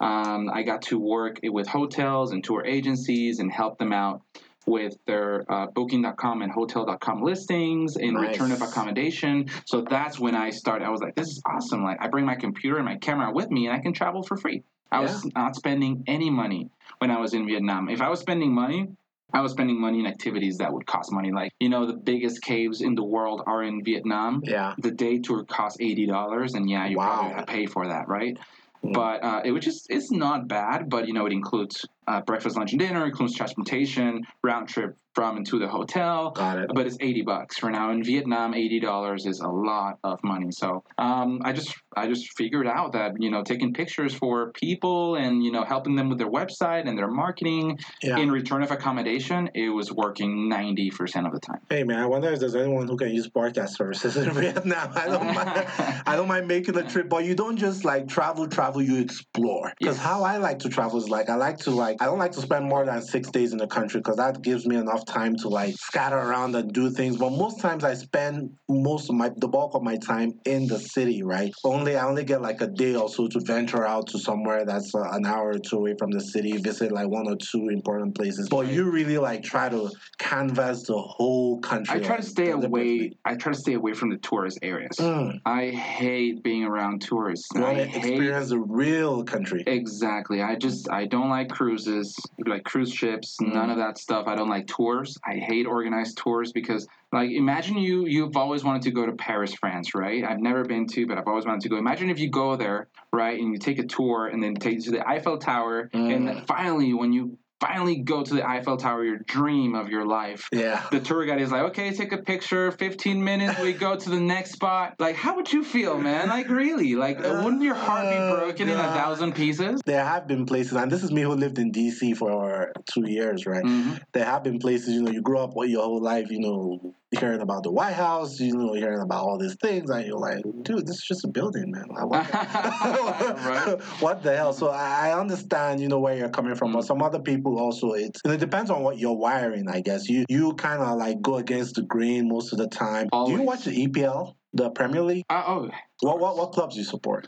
[0.00, 4.22] Um, I got to work with hotels and tour agencies and help them out
[4.70, 8.28] with their uh, booking.com and hotel.com listings in Nice.
[8.28, 9.46] return of accommodation.
[9.66, 10.84] So that's when I started.
[10.86, 11.82] I was like, this is awesome.
[11.82, 14.36] Like, I bring my computer and my camera with me and I can travel for
[14.36, 14.62] free.
[14.92, 16.68] I was not spending any money
[16.98, 17.88] when I was in Vietnam.
[17.88, 18.88] If I was spending money,
[19.32, 21.30] I was spending money in activities that would cost money.
[21.30, 24.40] Like, you know, the biggest caves in the world are in Vietnam.
[24.42, 24.74] Yeah.
[24.78, 27.36] The day tour costs eighty dollars, and yeah, you probably Wow.
[27.36, 28.36] have to pay for that, right?
[28.84, 28.92] Mm.
[28.92, 32.56] But uh, it was just it's not bad, but you know it includes uh, breakfast,
[32.56, 36.30] lunch, and dinner, includes transportation, round trip from and to the hotel.
[36.30, 36.70] Got it.
[36.74, 37.90] But it's eighty bucks for now.
[37.90, 40.50] In Vietnam, eighty dollars is a lot of money.
[40.50, 45.16] So um, I just I just figured out that you know taking pictures for people
[45.16, 48.16] and you know helping them with their website and their marketing Yeah.
[48.18, 51.60] in return of accommodation, it was working ninety percent of the time.
[51.68, 54.90] Hey man, I wonder if there's anyone who can use podcast services in Vietnam.
[54.94, 55.66] I don't mind.
[56.06, 58.80] I don't mind making a trip, but you don't just like travel, travel.
[58.80, 59.74] You explore.
[59.78, 60.04] Because Yes.
[60.04, 62.40] how I like to travel is like I like to like I don't like to
[62.40, 65.48] spend more than six days in the country because that gives me enough time to
[65.48, 67.16] like scatter around and do things.
[67.16, 70.78] But most times I spend most of my the bulk of my time in the
[70.78, 71.22] city.
[71.22, 71.52] Right.
[71.64, 74.94] Only I only get like a day or so to venture out to somewhere that's
[74.94, 78.14] uh, an hour or two away from the city, visit like one or two important
[78.14, 78.48] places.
[78.48, 82.00] But you really like try to canvas the whole country.
[82.00, 83.12] I try to stay away.
[83.24, 84.96] I try to stay away from the tourist areas.
[84.98, 85.40] Mm.
[85.44, 87.48] I hate being around tourists.
[87.54, 89.64] You want I to hate experience the real country.
[89.66, 90.42] exactly.
[90.42, 92.14] I just I don't like cruises,
[92.46, 93.36] like cruise ships.
[93.40, 93.54] Mm.
[93.54, 94.26] None of that stuff.
[94.26, 94.89] I don't like tours.
[95.26, 99.54] I hate organized tours because like imagine you you've always wanted to go to Paris,
[99.54, 100.24] France, right?
[100.24, 101.76] I've never been to, but I've always wanted to go.
[101.76, 104.82] Imagine if you go there, right, and you take a tour and then take you
[104.82, 106.14] to the Eiffel Tower, Mm.
[106.14, 110.06] and then finally when you finally go to the Eiffel Tower, your dream of your
[110.06, 110.82] life Yeah.
[110.90, 114.20] the tour guide is like, okay, take a picture, 15 minutes, we go to the
[114.20, 114.94] next spot.
[114.98, 116.28] Like, how would you feel, man?
[116.28, 116.94] Like, really?
[116.94, 119.80] Like, wouldn't your heart be Oh, broken in a thousand pieces?
[119.86, 123.46] There have been places, and this is me who lived in DC for two years,
[123.46, 123.64] right?
[123.64, 124.00] Mhm.
[124.12, 126.94] There have been places, you know, you grow up all your whole life, you know,
[127.18, 130.42] hearing about the White House, you know, hearing about all these things, and you're like,
[130.62, 131.86] dude, this is just a building, man.
[131.88, 133.80] Like, What, Right.
[134.00, 134.52] what the hell?
[134.52, 136.86] So I understand, you know, where you're coming from, but Mm.
[136.86, 140.08] some other people also, it's it depends on what you're wiring, I guess.
[140.08, 143.08] You you kind of like go against the grain most of the time.
[143.12, 145.24] Do you watch the EPL, the Premier League?
[145.28, 147.26] Uh, oh, What what what clubs do you support?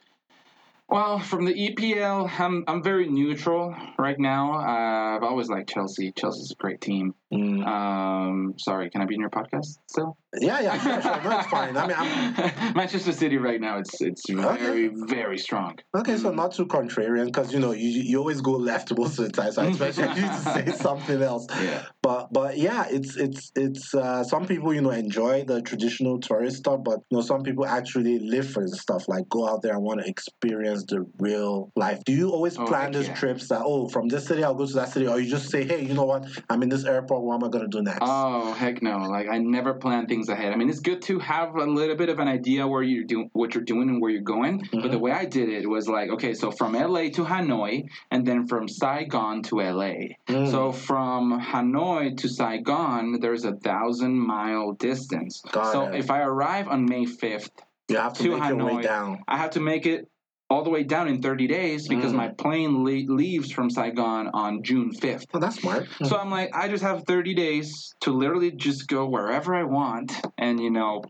[0.88, 4.52] well, from the EPL, I'm, I'm very neutral right now.
[4.52, 6.12] Uh, I've always liked Chelsea.
[6.12, 7.14] Chelsea's a great team.
[7.32, 7.66] Mm.
[7.66, 10.16] Um, sorry, can I be in your podcast still?
[10.38, 11.22] Yeah, yeah, sure, sure.
[11.30, 11.76] No, fine.
[11.76, 15.78] I mean, I'm, Manchester City right now, it's it's very, very strong.
[15.94, 19.26] okay, so not too contrarian because you know you you always go left most of
[19.26, 19.52] the time.
[19.52, 21.46] So I expect you to say something else.
[21.62, 21.84] Yeah.
[22.02, 26.58] But but yeah, it's it's it's uh, some people you know enjoy the traditional tourist
[26.58, 29.74] stuff, but you know some people actually live for the stuff like go out there
[29.74, 32.02] and want to experience the real life.
[32.04, 33.14] Do you always Oh, plan heck these yeah.
[33.14, 35.64] trips that oh from this city I'll go to that city, or you just say
[35.64, 37.98] hey you know what I'm in this airport, what am I gonna do next?
[38.02, 38.98] Oh heck no!
[38.98, 40.52] Like I never plan things ahead.
[40.52, 43.30] I mean, it's good to have a little bit of an idea where you're doing,
[43.32, 44.58] what you're doing, and where you're going.
[44.58, 44.90] But Mm-hmm.
[44.90, 48.46] the way I did it was like, okay, so from LA to Hanoi, and then
[48.46, 49.94] from Saigon to LA.
[50.28, 50.50] Mm.
[50.50, 55.40] So from Hanoi to Saigon, there's a thousand mile distance.
[55.52, 55.94] Got so it.
[55.96, 57.50] if I arrive on May fifth,
[57.88, 58.82] you have to to make your way Hanoi.
[58.82, 59.22] down.
[59.28, 60.08] I have to make it
[60.52, 62.16] all the way down in 30 days because Mm.
[62.16, 65.24] my plane le- leaves from Saigon on June 5th.
[65.32, 65.88] Oh, that's smart.
[66.04, 70.12] So I'm like, I just have 30 days to literally just go wherever I want
[70.36, 71.02] and, you know,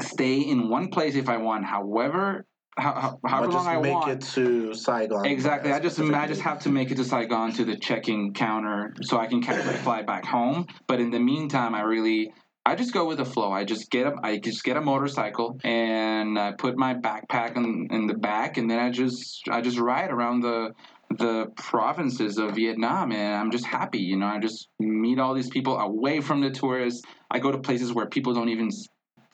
[0.00, 3.80] stay in one place if I want, however, how, how, however but long just I
[3.80, 5.24] make it to Saigon.
[5.26, 5.72] Exactly.
[5.72, 9.18] I just I just have to make it to Saigon to the check-in counter so
[9.18, 10.66] I can catch my flight back home.
[10.88, 12.32] But in the meantime, I really
[12.66, 13.52] I just go with the flow.
[13.52, 17.88] I just get a I just get a motorcycle and I put my backpack in,
[17.90, 20.72] in the back, and then I just I just ride around the
[21.18, 23.98] the provinces of Vietnam, and I'm just happy.
[23.98, 27.02] You know, I just meet all these people away from the tourists.
[27.30, 28.68] I go to places where people don't even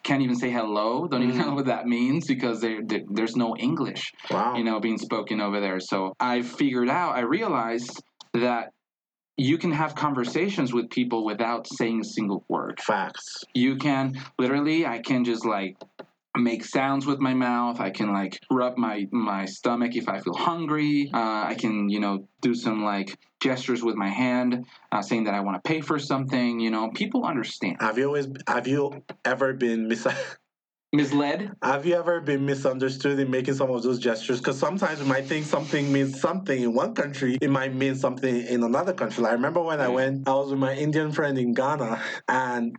[0.05, 1.47] can't even say hello, don't even Mm.
[1.47, 4.55] know what that means because there there's no English Wow.
[4.57, 5.81] you know, being spoken over there.
[5.81, 8.03] So I figured out, I realized
[8.35, 8.70] that
[9.37, 12.80] you can have conversations with people without saying a single word.
[12.80, 13.45] Facts.
[13.55, 15.76] You can literally, I can just like
[16.37, 17.80] make sounds with my mouth.
[17.80, 21.11] I can like rub my my stomach if I feel hungry.
[21.12, 25.34] Uh, I can you know do some like gestures with my hand, uh, saying that
[25.34, 26.61] I want to pay for something.
[26.61, 27.76] You know, people understand.
[27.80, 30.07] Have you always have you ever been mis-
[30.97, 31.53] Misled?
[31.62, 34.38] have you ever been misunderstood in making some of those gestures?
[34.38, 38.47] Because sometimes we might think something means something in one country, it might mean something
[38.47, 39.22] in another country.
[39.22, 39.94] Like, I remember when I mm.
[39.94, 42.76] went, I was with my Indian friend in Ghana, and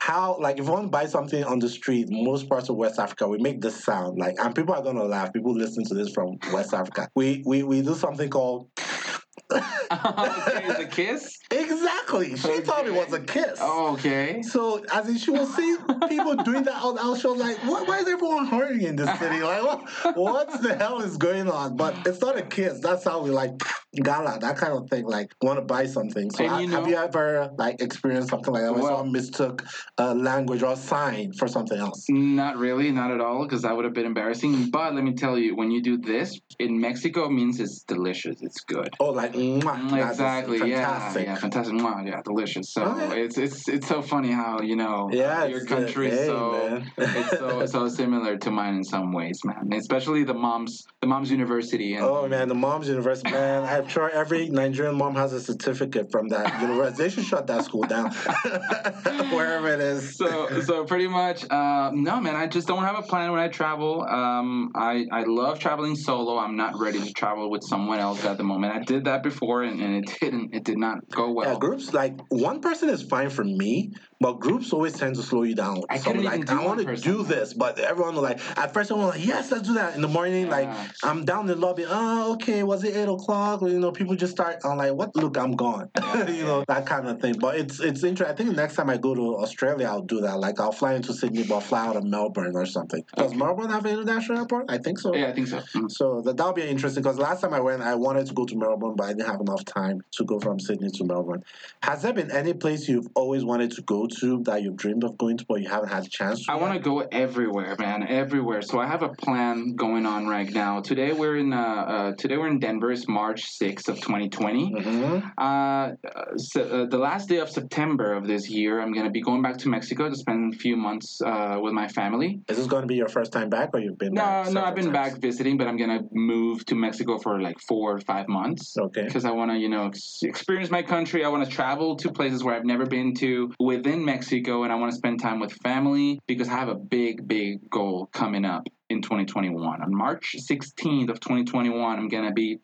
[0.00, 2.98] how like if you want to buy something on the street, most parts of West
[2.98, 5.32] Africa, we make this sound like, and people are gonna laugh.
[5.32, 7.08] People listen to this from West Africa.
[7.14, 8.70] We we we do something called
[9.50, 11.38] oh, okay, the kiss.
[11.50, 12.36] Exactly.
[12.36, 13.58] She thought it was a kiss.
[13.60, 14.42] Oh, okay.
[14.42, 15.76] So as in she will see
[16.08, 19.40] people doing that out loud, show like, what, why is everyone hurting in this city?
[19.40, 21.76] Like what what the hell is going on?
[21.76, 22.80] But it's not a kiss.
[22.80, 23.60] That's how we like
[23.94, 26.30] gala, that kind of thing, like want to buy something.
[26.30, 29.64] So ha- you have you ever like experienced something like that where Well- someone mistook
[29.98, 32.06] a language or a sign for something else?
[32.08, 34.70] Not really, not at all, because that would have been embarrassing.
[34.70, 38.40] But let me tell you, when you do this in Mexico, it means it's delicious.
[38.42, 38.90] It's good.
[39.00, 40.58] Oh, like mwah, exactly.
[40.58, 41.26] fantastic.
[41.26, 41.34] Yeah.
[41.39, 41.39] Yeah.
[41.40, 41.74] Fantastic.
[41.74, 42.20] Mwah, yeah.
[42.22, 42.72] Delicious.
[42.72, 43.22] So Okay.
[43.24, 47.38] it's it's it's so funny how you know Yeah, your country is hey, so it's
[47.38, 49.72] so so similar to mine in some ways, man.
[49.72, 51.94] Especially the moms the moms university.
[51.94, 53.64] And, Oh man, the mom's university, man.
[53.64, 57.02] I'm sure every Nigerian mom has a certificate from that university.
[57.02, 58.10] They should shut that school down,
[59.32, 60.16] wherever it is.
[60.16, 63.48] so so pretty much uh, no man i just don't have a plan when i
[63.48, 68.24] travel um, I, I love traveling solo i'm not ready to travel with someone else
[68.24, 71.29] at the moment i did that before and, and it didn't it did not go
[71.30, 71.52] well.
[71.52, 75.42] Yeah, groups like one person is fine for me, but groups always tend to slow
[75.44, 75.82] you down.
[75.88, 79.06] I so like I want to do this, but everyone was like at first everyone
[79.12, 79.94] was like, yes, let's do that.
[79.96, 80.68] In the morning, like
[81.02, 81.86] I'm down in the lobby.
[81.88, 83.62] Oh, okay, was it eight o'clock?
[83.62, 84.56] You know, people just start.
[84.62, 85.16] I'm like, what?
[85.16, 85.88] Look, I'm gone.
[86.28, 87.38] you know that kind of thing.
[87.38, 88.26] But it's it's interesting.
[88.34, 90.38] I think next time I go to Australia, I'll do that.
[90.38, 93.02] Like I'll fly into Sydney, but I'll fly out of Melbourne or something.
[93.16, 93.36] Does Okay.
[93.38, 94.66] Melbourne have an international airport?
[94.70, 95.14] I think so.
[95.14, 95.90] yeah i think so Mm.
[95.90, 98.56] So that that'll be interesting because last time I went, I wanted to go to
[98.56, 101.44] Melbourne, but I didn't have enough time to go from Sydney to Melbourne.
[101.82, 105.16] Has there been any place you've always wanted to go to that you've dreamed of
[105.18, 106.52] going to, but you haven't had a chance to?
[106.52, 108.62] I want to go everywhere, man, everywhere.
[108.62, 110.80] So I have a plan going on right now.
[110.80, 112.92] Today we're in uh, uh today we're in Denver.
[112.92, 114.72] It's March sixth of 2020.
[114.72, 115.28] Mm-hmm.
[115.38, 115.90] Uh,
[116.36, 119.58] so, uh, the last day of September of this year, I'm gonna be going back
[119.58, 122.40] to Mexico to spend a few months uh, with my family.
[122.48, 124.14] Is this going to be your first time back, or you've been?
[124.14, 125.12] No, no, I've been times?
[125.12, 129.04] back visiting, but I'm gonna move to Mexico for like four or five months Okay.
[129.04, 131.24] because I want to, you know, ex- experience my country.
[131.24, 134.76] I want to travel to places where I've never been to within Mexico, and I
[134.76, 138.66] want to spend time with family because I have a big, big goal coming up
[138.88, 139.82] in 2021.
[139.82, 142.58] On March 16th of 2021, I'm gonna be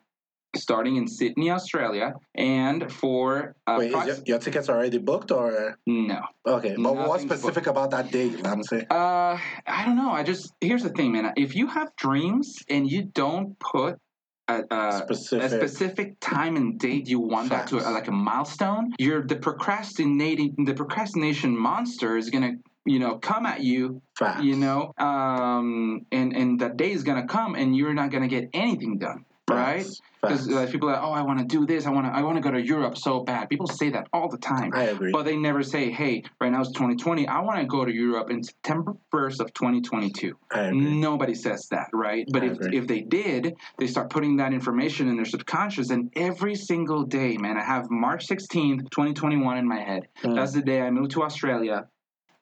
[0.55, 5.77] starting in Sydney, Australia, and for uh, Wait, is your, your tickets already booked, or
[5.85, 6.21] no.
[6.45, 6.75] okay?
[6.77, 8.45] But what's specific about that date?
[8.45, 8.61] I'm.
[8.89, 10.11] Uh, I don't know.
[10.11, 11.33] I just here's the thing, man.
[11.37, 13.99] If you have dreams and you don't put
[14.47, 15.51] a, a, Specific.
[15.51, 17.91] a specific time and date you want that to Facts.
[17.91, 22.53] like a milestone, you're the procrastinating the procrastination monster is gonna
[22.85, 24.43] you know come at you Facts.
[24.43, 28.49] you know um and and that day is gonna come and you're not gonna get
[28.53, 29.85] anything done right
[30.21, 32.21] because like, people are like oh i want to do this i want to i
[32.21, 35.11] want to go to europe so bad people say that all the time I agree.
[35.11, 37.27] but they never say, hey, right now it's 2020.
[37.27, 40.37] I want to go to Europe in September 1st of 2022.
[40.51, 40.99] I agree.
[40.99, 42.27] Nobody says that, right?
[42.31, 42.77] But I if, agree.
[42.77, 45.89] if they did, they start putting that information in their subconscious.
[45.89, 50.07] And every single day, man, I have March 16th, 2021 in my head.
[50.23, 50.35] Mm.
[50.35, 51.87] That's the day I moved to Australia.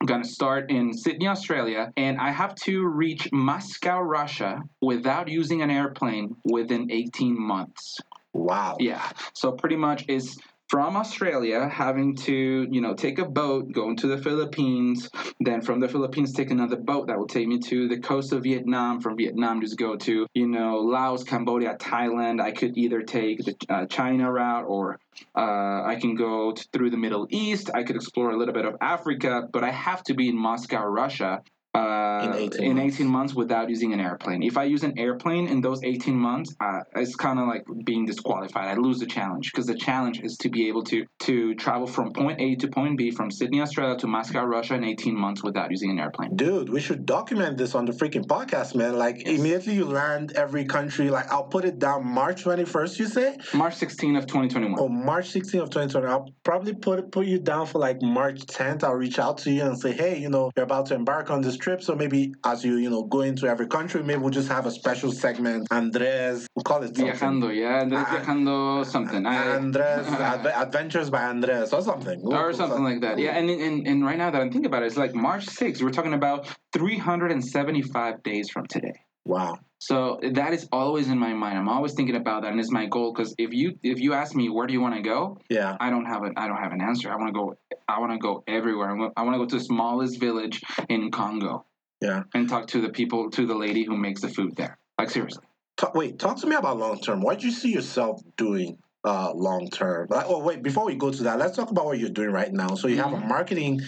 [0.00, 5.28] I'm going to start in Sydney, Australia, and I have to reach Moscow, Russia without
[5.28, 7.96] using an airplane within 18 months.
[8.34, 8.76] Wow.
[8.78, 9.08] Yeah.
[9.32, 10.36] So pretty much is
[10.68, 15.08] from Australia having to, you know, take a boat, go into the Philippines,
[15.40, 18.42] then from the Philippines take another boat that will take me to the coast of
[18.42, 19.00] Vietnam.
[19.00, 22.40] From Vietnam, just go to, you know, Laos, Cambodia, Thailand.
[22.40, 24.98] I could either take the uh, China route or
[25.36, 27.70] uh, I can go t- through the Middle East.
[27.72, 30.84] I could explore a little bit of Africa, but I have to be in Moscow,
[30.84, 31.42] Russia.
[31.76, 32.94] Uh, In 18 in months.
[32.96, 34.42] 18 months without using an airplane.
[34.42, 38.06] If I use an airplane in those 18 months, uh, it's kind of like being
[38.06, 38.66] disqualified.
[38.68, 42.12] I lose the challenge because the challenge is to be able to to travel from
[42.12, 45.70] point A to point B from Sydney, Australia to Moscow, Russia in 18 months without
[45.70, 46.34] using an airplane.
[46.36, 48.96] Dude, we should document this on the freaking podcast, man.
[49.04, 49.38] Like Yes.
[49.38, 51.10] immediately you land every country.
[51.10, 52.98] Like I'll put it down March twenty first.
[52.98, 53.36] You say?
[53.54, 54.78] March 16 of 2021.
[54.80, 56.06] Oh, March 16th of 2020.
[56.06, 58.82] I'll probably put put you down for like March 10th.
[58.84, 61.40] I'll reach out to you and say, hey, you know, you're about to embark on
[61.42, 61.65] this trip.
[61.80, 64.70] So maybe as you, you know, go into every country, maybe we'll just have a
[64.70, 65.66] special segment.
[65.72, 67.12] Andres, we'll call it something.
[67.12, 69.26] Viajando, yeah, Andres Ah, viajando something.
[69.26, 72.20] I- Andres, Adve- Adventures by Andres or something.
[72.22, 73.18] We'll- or we'll- something like that.
[73.18, 75.82] Yeah, and, and and right now that I'm thinking about it, it's like March 6th.
[75.82, 78.94] We're talking about 375 days from today.
[79.24, 79.58] Wow.
[79.78, 81.58] So that is always in my mind.
[81.58, 83.12] I'm always thinking about that, and it's my goal.
[83.12, 85.76] Because if you if you ask me where do you want to go, Yeah.
[85.78, 87.10] I don't have an I don't have an answer.
[87.12, 87.54] I want to go.
[87.88, 88.90] I want to go everywhere.
[89.16, 91.66] I want, to go to the smallest village in Congo
[92.00, 92.22] Yeah.
[92.34, 94.78] and talk to the people, to the lady who makes the food there.
[94.98, 95.44] Like seriously.
[95.76, 97.20] Ta- wait, talk to me about long term.
[97.20, 100.08] What do you see yourself doing uh, long term?
[100.10, 102.50] Like, oh, wait, before we go to that, let's talk about what you're doing right
[102.52, 102.74] now.
[102.74, 103.28] So you have a Mhm.
[103.28, 103.80] marketing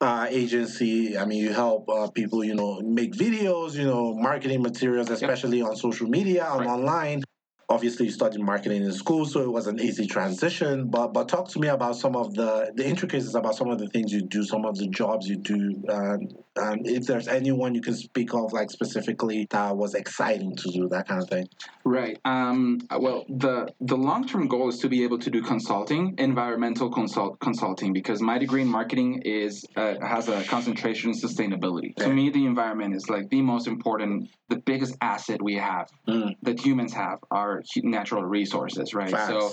[0.00, 1.16] uh, agency.
[1.16, 5.62] I mean, you help uh, people, you know, make videos, you know, marketing materials, especially
[5.62, 6.68] on social media and Right.
[6.68, 7.24] online.
[7.68, 10.88] Obviously, you studied marketing in school, so it was an easy transition.
[10.88, 13.88] But but talk to me about some of the the intricacies about some of the
[13.88, 17.94] things you do, some of the jobs you do, and if there's anyone you can
[17.94, 21.48] speak of, like specifically that was exciting to do, that kind of thing.
[21.84, 22.18] Right.
[22.24, 26.88] Um, well, the the long term goal is to be able to do consulting, environmental
[26.90, 31.96] consult consulting, because my degree in marketing is uh, has a concentration in sustainability.
[31.96, 36.34] To me, the environment is like the most important, the biggest asset we have Mm.
[36.42, 39.10] that humans have are natural resources, right?
[39.10, 39.28] Facts.
[39.28, 39.50] So,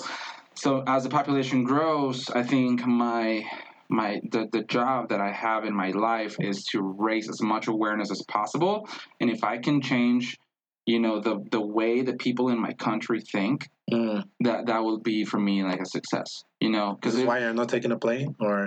[0.56, 3.43] so as the population grows, I think my
[3.89, 7.68] my the, the job that I have in my life is to raise as much
[7.68, 8.88] awareness as possible,
[9.20, 10.38] and if I can change,
[10.86, 14.24] you know, the the way the people in my country think, Mm.
[14.39, 17.68] that that will be for me like a success, you know, because why you're not
[17.68, 18.66] taking a plane, or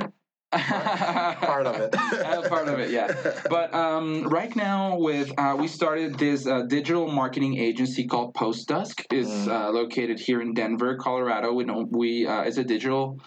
[0.53, 1.92] part of it.
[2.49, 3.12] Part of it, yeah.
[3.51, 8.68] But um, right now, with uh, we started this uh, digital marketing agency called Post
[8.68, 9.03] Dusk.
[9.12, 9.49] is Mm.
[9.49, 11.53] uh, located here in Denver, Colorado.
[11.53, 13.18] We don't we uh, it's a digital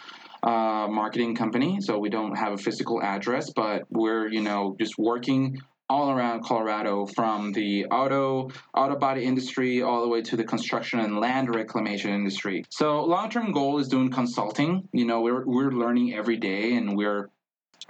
[0.43, 4.97] uh, marketing company, so we don't have a physical address, but we're you know just
[4.97, 5.57] working
[5.90, 11.00] all around Colorado, from the auto auto body industry all the way to the construction
[11.00, 12.64] and land reclamation industry.
[12.70, 14.88] So long term goal is doing consulting.
[14.94, 17.30] You know, we're we're learning every day, and we're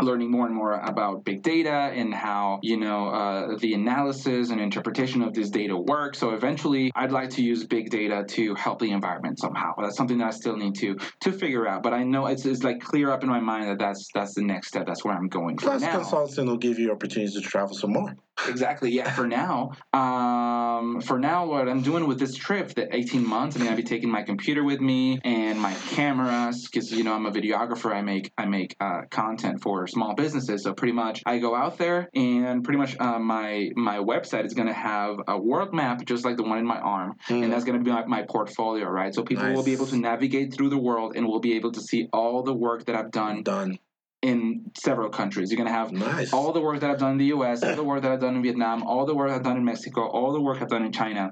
[0.01, 4.59] learning more and more about big data and how you know uh, the analysis and
[4.61, 6.15] interpretation of this data work.
[6.15, 9.73] So eventually i'd like to use big data to help the environment somehow.
[9.81, 11.83] That's something that i still need to to figure out.
[11.83, 14.43] But i know it's, it's like clear up in my mind that that's that's the
[14.43, 14.85] next step.
[14.85, 15.97] That's where i'm going Plus, now.
[15.97, 18.15] consulting will give you opportunities to travel some more.
[18.47, 23.25] Exactly yeah for now um for now what i'm doing with this trip the 18
[23.25, 27.13] months i'm gonna be taking my computer with me and my cameras because you know
[27.13, 31.21] i'm a videographer i make i make uh, content for small businesses so pretty much
[31.25, 35.37] i go out there and pretty much uh, my my website is gonna have a
[35.37, 37.43] world map just like the one in my arm Mm.
[37.43, 39.97] and that's going to be like my portfolio right so people will be able to
[39.97, 43.11] navigate through the world and will be able to see all the work that i've
[43.11, 43.77] done Done.
[44.21, 46.33] In several countries you're going to have Nice.
[46.33, 48.35] all the work that I've done in the US, all the work that I've done
[48.35, 50.91] in Vietnam, all the work I've done in Mexico, all the work I've done in
[50.91, 51.31] China.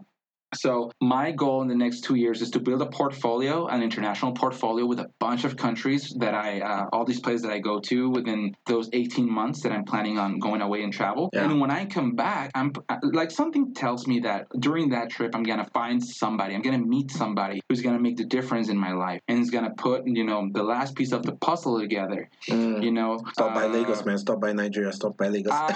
[0.56, 4.32] So my goal in the next two years is to build a portfolio, an international
[4.32, 7.82] portfolio with a bunch of countries that I, uh, all these places that I go
[7.82, 11.30] to within those 18 months that I'm planning on going away and travel.
[11.34, 11.44] Yeah.
[11.44, 12.72] And when I come back, I'm
[13.02, 17.12] like something tells me that during that trip, I'm gonna find somebody, I'm gonna meet
[17.12, 20.48] somebody who's gonna make the difference in my life and is gonna put, you know,
[20.52, 22.30] the last piece of the puzzle together.
[22.50, 22.84] Mm.
[22.84, 24.18] You know, Stop by uh, Lagos, man.
[24.18, 24.94] Stop by Nigeria.
[24.94, 25.52] Stop by Lagos.
[25.54, 25.68] I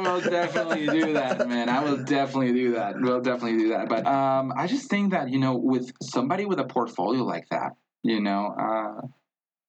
[0.00, 1.68] will definitely do that, man.
[1.68, 3.00] I will definitely do that.
[3.00, 3.88] We'll definitely do that.
[3.88, 7.72] But um, I just think that you know, with somebody with a portfolio like that,
[8.02, 9.06] you know, uh,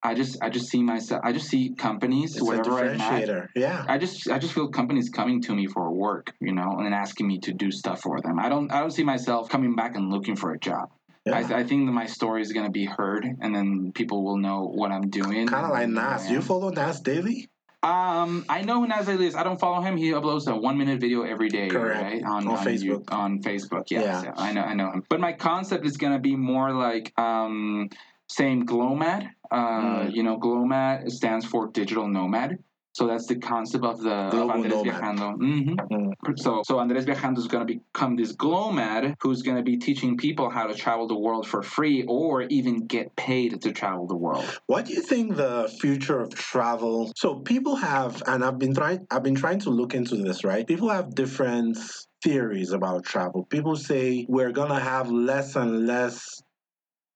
[0.02, 1.20] I just I just see myself.
[1.24, 3.28] I just see companies it's a wherever I'm at.
[3.28, 3.48] differentiator.
[3.54, 3.84] Yeah.
[3.86, 7.28] I just I just feel companies coming to me for work, you know, and asking
[7.28, 8.38] me to do stuff for them.
[8.38, 10.90] I don't I don't see myself coming back and looking for a job.
[11.26, 11.36] yeah.
[11.36, 14.64] I, I think that my story is gonna be heard, and then people will know
[14.64, 15.46] what I'm doing.
[15.46, 16.26] kind of like Nas.
[16.26, 17.50] Do you follow Nas daily?
[17.82, 19.34] Um, I know who Nas is.
[19.34, 19.96] I don't follow him.
[19.96, 22.02] He uploads a one minute video every day, Correct.
[22.02, 22.22] right?
[22.24, 22.82] On, On on Facebook.
[22.84, 24.04] You- on Facebook, yes.
[24.04, 24.22] Yeah.
[24.24, 24.32] Yeah.
[24.36, 25.02] I know, I know him.
[25.08, 27.88] But my concept is gonna be more like um,
[28.28, 29.30] saying GLOMAD.
[29.50, 29.56] Uh,
[30.02, 30.14] Mm.
[30.14, 32.58] you know, GLOMAD stands for digital nomad.
[32.92, 35.02] So that's the concept of the of Andres nomad.
[35.02, 35.34] Viajando.
[35.36, 36.12] hmm Mm.
[36.36, 40.16] So, so Andres Viajando is going to become this glomad who's going to be teaching
[40.16, 44.16] people how to travel the world for free or even get paid to travel the
[44.16, 44.44] world.
[44.66, 47.12] What do you think the future of travel?
[47.16, 49.06] So people have, and I've been trying.
[49.10, 50.44] I've been trying to look into this.
[50.44, 50.66] Right?
[50.66, 51.78] People have different
[52.22, 53.44] theories about travel.
[53.44, 56.42] People say we're gonna have less and less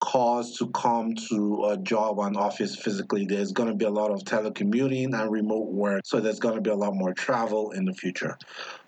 [0.05, 3.25] cause to come to a job and office physically.
[3.25, 6.03] There's going to be a lot of telecommuting and remote work.
[6.05, 8.37] So there's going to be a lot more travel in the future.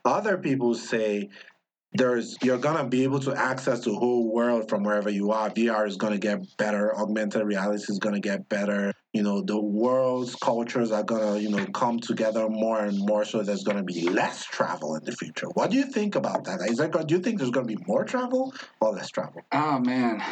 [0.04, 1.30] Other people say
[1.92, 5.48] there's you're going to be able to access the whole world from wherever you are.
[5.48, 6.94] VR is going to get better.
[6.94, 8.92] Augmented reality is going to get better.
[9.14, 13.24] You know, the world's cultures are going to, you know, come together more and more.
[13.24, 15.46] So there's going to be less travel in the future.
[15.54, 16.60] What do you think about that?
[16.68, 19.40] Is that, do you think there's going to be more travel or less travel?
[19.52, 20.22] Oh man.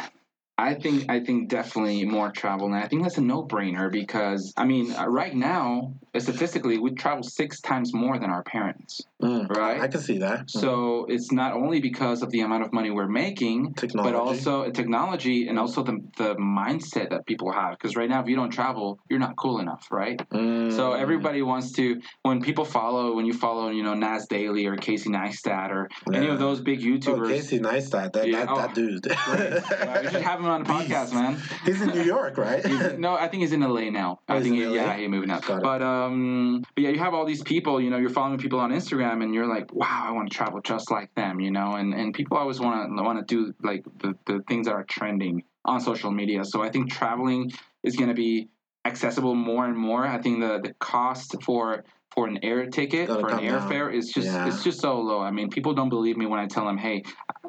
[0.57, 4.63] I think I think definitely more travel, and I think that's a no-brainer because I
[4.63, 9.79] mean, uh, right now, statistically, we travel six times more than our parents, Mm, right?
[9.81, 10.49] I can see that.
[10.49, 14.11] So it's not only because of the amount of money we're making, Technology.
[14.11, 17.77] but also technology and also the the mindset that people have.
[17.77, 20.17] Because right now, if you don't travel, you're not cool enough, right?
[20.31, 20.71] Mm.
[20.75, 22.01] So everybody wants to.
[22.23, 26.27] When people follow, when you follow, you know, Nas Daily or Casey Neistat or any
[26.27, 27.07] of those big YouTubers.
[27.07, 29.05] Oh, YouTubers, Casey Neistat, that, Yeah, that, oh, that dude.
[29.05, 31.41] Well, you should have him on the podcast, man.
[31.65, 32.63] He's in New York, right?
[32.99, 34.19] No, I think he's in LA now.
[34.27, 35.39] Oh, I he's think in he, yeah, he moved now.
[35.39, 35.63] Got it.
[35.63, 37.79] But um, but yeah, you have all these people.
[37.79, 40.61] You know, you're following people on Instagram, and you're like, wow, I want to travel
[40.61, 41.39] just like them.
[41.39, 44.67] You know, and and people always want to want to do like the the things
[44.67, 46.43] that are trending on social media.
[46.45, 47.51] So I think traveling
[47.83, 48.49] is going to be
[48.85, 50.05] accessible more and more.
[50.05, 51.83] I think the the cost for
[52.13, 53.61] for an air ticket Gotta for an come down.
[53.69, 54.47] airfare is just Yeah.
[54.47, 55.19] it's just so low.
[55.19, 57.03] I mean, people don't believe me when I tell them, hey,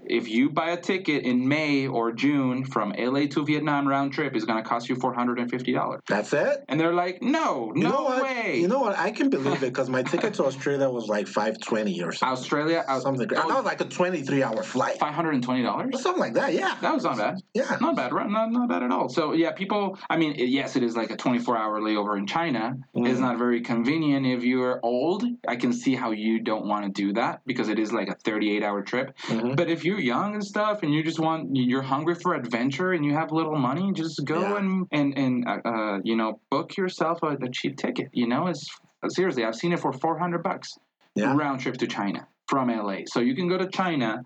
[0.05, 4.35] if you buy a ticket in May or June from LA to Vietnam round trip,
[4.35, 6.01] it's going to cost you four hundred and fifty dollars.
[6.09, 6.65] That's it.
[6.69, 8.59] And they're like, no, You no way.
[8.61, 8.99] You know what?
[8.99, 12.37] I can believe it because my ticket to Australia was like five twenty or something.
[12.39, 13.23] Australia, out, Something.
[13.31, 14.99] And that was like a twenty-three hour flight.
[14.99, 16.01] five hundred and twenty dollars.
[16.03, 16.53] Something like that.
[16.55, 16.77] Yeah.
[16.81, 17.37] That was not bad.
[17.55, 17.77] Yeah.
[17.81, 18.29] Not bad, right?
[18.29, 19.09] Not, not bad at all.
[19.09, 19.99] So yeah, people.
[20.11, 22.77] I mean, yes, it is like a 24-hour layover in China.
[22.95, 23.21] It's Mm.
[23.21, 25.25] not very convenient if you're old.
[25.49, 28.15] I can see how you don't want to do that because it is like a
[28.15, 29.17] 38-hour trip.
[29.29, 29.57] Mhm.
[29.57, 33.05] But if you're young and stuff, and you just want, you're hungry for adventure, and
[33.05, 34.59] you have little money, just go Yeah.
[34.59, 38.09] and and and uh, uh, you know, book yourself a, a cheap ticket.
[38.13, 38.67] You know, it's
[39.09, 40.69] seriously, I've seen it for 400 bucks
[41.15, 41.35] Yeah.
[41.35, 42.99] round trip to China from LA.
[43.07, 44.23] So you can go to China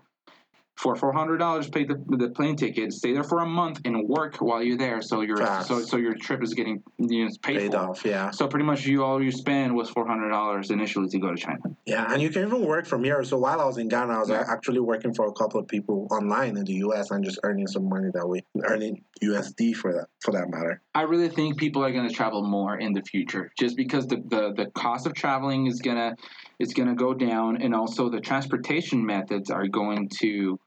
[0.81, 4.07] for four hundred dollars, pay the, the plane ticket, stay there for a month, and
[4.09, 4.99] work while you're there.
[5.03, 5.67] So your Facts.
[5.67, 8.03] so so your trip is getting you know, paid, Paid off.
[8.03, 8.31] Yeah.
[8.31, 11.37] So pretty much you all you spend was four hundred dollars initially to go to
[11.37, 11.59] China.
[11.85, 13.23] Yeah, and you can even work from here.
[13.23, 14.43] So while I was in Ghana, I was Yeah.
[14.49, 17.11] actually working for a couple of people online in the U.S.
[17.11, 20.81] and just earning some money that way, earning USD for that for that matter.
[20.95, 24.15] I really think people are going to travel more in the future, just because the,
[24.27, 26.15] the, the cost of traveling is gonna
[26.57, 30.59] is gonna go down, and also the transportation methods are going to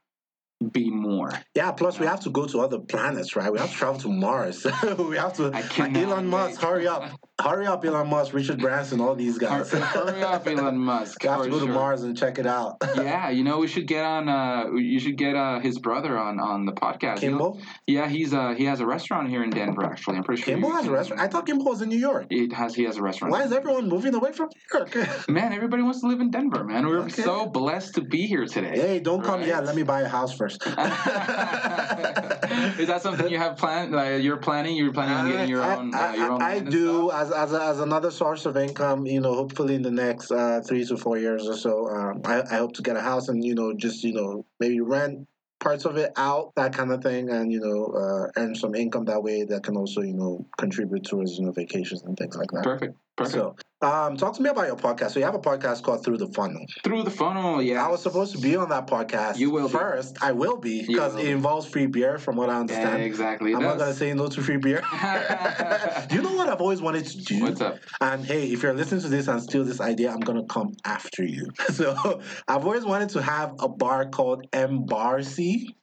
[0.71, 1.31] be more.
[1.53, 1.71] Yeah.
[1.71, 3.51] Plus, we have to go to other planets, right?
[3.51, 4.65] We have to travel to Mars.
[4.97, 5.51] we have to.
[5.53, 9.69] I cannot Elon Musk, hurry up, hurry up, Elon Musk, Richard Branson, all these guys.
[9.71, 11.21] Hurry up, Elon Musk.
[11.21, 11.65] For to go to.
[11.67, 12.77] Mars and check it out.
[12.95, 14.29] yeah, you know we should get on.
[14.29, 17.19] Uh, you should get uh, his brother on on the podcast.
[17.19, 17.59] Kimball.
[17.87, 19.83] Yeah, he's uh he has a restaurant here in Denver.
[19.83, 20.53] Actually, I'm pretty sure.
[20.53, 21.21] Kimball you has a restaurant.
[21.21, 22.27] I thought Kimball was in New York.
[22.29, 22.73] It has.
[22.75, 23.31] He has a restaurant.
[23.31, 24.95] Why is everyone moving away from New York?
[25.29, 26.85] Man, everybody wants to live in Denver, man.
[26.87, 27.21] We're Okay.
[27.21, 28.79] so blessed to be here today.
[28.79, 29.47] hey, don't come Right?
[29.49, 29.65] yet.
[29.65, 30.65] Let me buy a house first.
[30.65, 30.75] Is
[32.87, 33.91] that something you have planned?
[33.91, 34.75] Like you're planning?
[34.75, 37.24] You're planning on getting your I- own, I, uh, your own I, I do stuff?
[37.31, 39.05] As as, as another source of income.
[39.05, 42.41] You know, hopefully in the next uh, three to four years or so, um, I,
[42.41, 45.27] I hope to get a house and you know just you know maybe rent
[45.59, 49.05] parts of it out, that kind of thing, and you know uh, earn some income
[49.05, 52.51] that way that can also you know contribute towards you know vacations and things like
[52.51, 52.63] that.
[52.63, 52.95] Perfect.
[53.17, 53.33] Perfect.
[53.33, 53.55] So,
[53.87, 55.11] um, talk to me about your podcast.
[55.11, 56.65] So you have a podcast called Through the Funnel.
[56.83, 57.85] Through the funnel, yeah.
[57.85, 59.37] I was supposed to be on that podcast.
[59.37, 59.73] You will be.
[59.73, 60.17] first.
[60.21, 63.03] I will be because it involves free beer, from what I Yeah, understand.
[63.03, 63.53] exactly.
[63.53, 64.81] I'm not gonna say no to free beer.
[66.11, 67.41] you know what I've always wanted to do?
[67.43, 67.79] What's up?
[68.01, 71.23] And hey, if you're listening to this and steal this idea, I'm gonna come after
[71.23, 71.51] you.
[71.75, 75.75] So I've always wanted to have a bar called Embassy,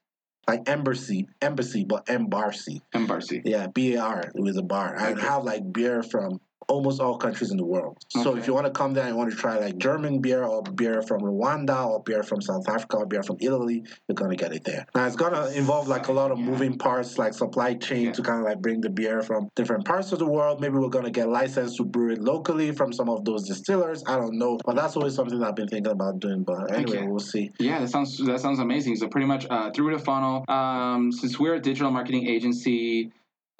[0.48, 2.82] like embassy, embassy, but Embassy.
[2.92, 3.42] Embassy.
[3.44, 5.26] Yeah, B A R with a bar, and Okay.
[5.26, 7.96] have like beer from almost all countries in the world.
[8.08, 10.44] So if you want to come there and you want to try like German beer
[10.44, 14.36] or beer from Rwanda or beer from South Africa or beer from Italy, you're gonna
[14.36, 14.86] get it there.
[14.94, 16.46] Now it's gonna involve like a lot of Yeah.
[16.46, 18.12] moving parts, like supply chain Yeah.
[18.12, 20.60] to kind of like bring the beer from different parts of the world.
[20.60, 24.02] Maybe we're gonna get licensed to brew it locally from some of those distillers.
[24.06, 26.42] I don't know, but that's always something I've been thinking about doing.
[26.44, 27.06] But anyway, Okay.
[27.06, 27.50] we'll see.
[27.58, 28.96] Yeah, that sounds that sounds amazing.
[28.96, 33.10] So pretty much uh, through the funnel, um, since we're a digital marketing agency,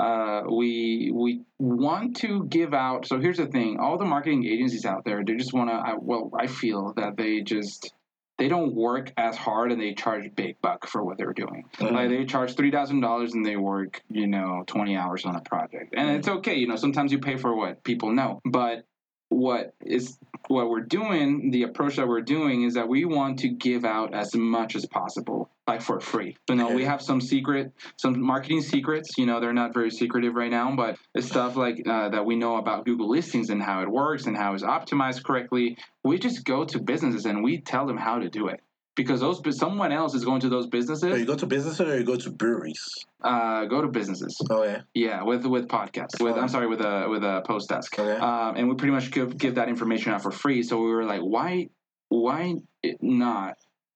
[0.03, 3.07] uh, we we want to give out.
[3.07, 5.74] So here's the thing: all the marketing agencies out there, they just want to.
[5.74, 7.92] I, well, I feel that they just
[8.36, 11.66] they don't work as hard and they charge big buck for what they're doing.
[11.78, 11.92] Mhm.
[11.92, 15.40] Like they charge three thousand dollars and they work, you know, twenty hours on a
[15.40, 16.57] project, and it's okay.
[16.57, 18.84] You know, sometimes you pay for what people know, but
[19.28, 23.48] what is what we're doing the approach that we're doing is that we want to
[23.48, 27.72] give out as much as possible like for free you know we have some secret
[27.96, 31.80] some marketing secrets you know they're not very secretive right now but it's stuff like
[31.86, 35.22] uh, that we know about google listings and how it works and how it's optimized
[35.24, 38.60] correctly we just go to businesses and we tell them how to do it
[38.96, 41.96] because those someone else is going to those So businesses you go to businesses or
[41.98, 42.82] you go to breweries?
[43.22, 44.80] uh, go to businesses Oh yeah.
[44.94, 48.18] yeah with with podcasts with i'm sorry with a with a post desk Okay.
[48.18, 50.62] um, and we pretty much give give that information out for free.
[50.64, 51.68] So we were like, why
[52.08, 52.56] why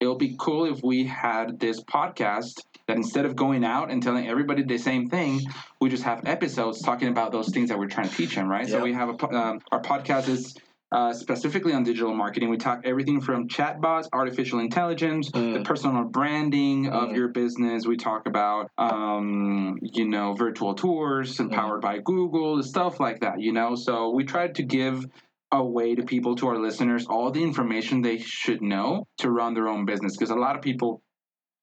[0.00, 0.04] it?
[0.04, 4.28] It'll be cool if we had this podcast that instead of going out and telling
[4.28, 5.40] everybody the same thing,
[5.80, 8.48] we just have episodes talking about those things that we're trying to teach them.
[8.48, 8.66] Right.
[8.68, 8.74] Yeah.
[8.78, 10.56] So we have a um, our podcast is.
[10.92, 15.64] Uh, specifically on digital marketing, we talk everything from chatbots, artificial intelligence, the Mm.
[15.64, 17.16] personal branding of Mm.
[17.16, 17.88] your business.
[17.88, 21.54] We talk about, um, you know, virtual tours and Mm.
[21.56, 23.40] powered by Google, stuff like that.
[23.40, 25.04] You know, so we tried to give
[25.52, 29.68] away to people, to our listeners, all the information they should know to run their
[29.68, 30.16] own business.
[30.16, 31.02] Because a lot of people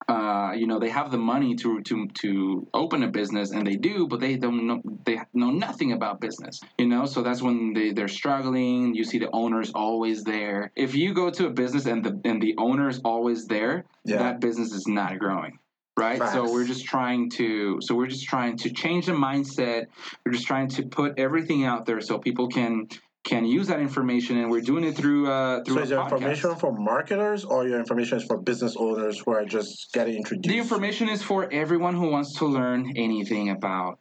[0.08, 3.76] uh, you know they have the money to to to open a business and they
[3.76, 7.06] do but they don't know they know nothing about business you know?
[7.06, 8.94] So that's when they they're struggling.
[8.94, 10.70] You see the owners always there.
[10.76, 14.18] If you go to a business and the and the owner is always there Yeah.
[14.18, 15.58] that business is not growing
[15.96, 16.18] right?
[16.32, 19.86] So we're just trying to so we're just trying to change the mindset.
[20.26, 22.88] We're just trying to put everything out there so people can
[23.24, 26.12] can use that information and we're doing it through uh through So is your podcast.
[26.12, 30.48] information for marketers or your information is for business owners who are just getting introduced?
[30.48, 33.98] The information is for everyone who wants to learn anything about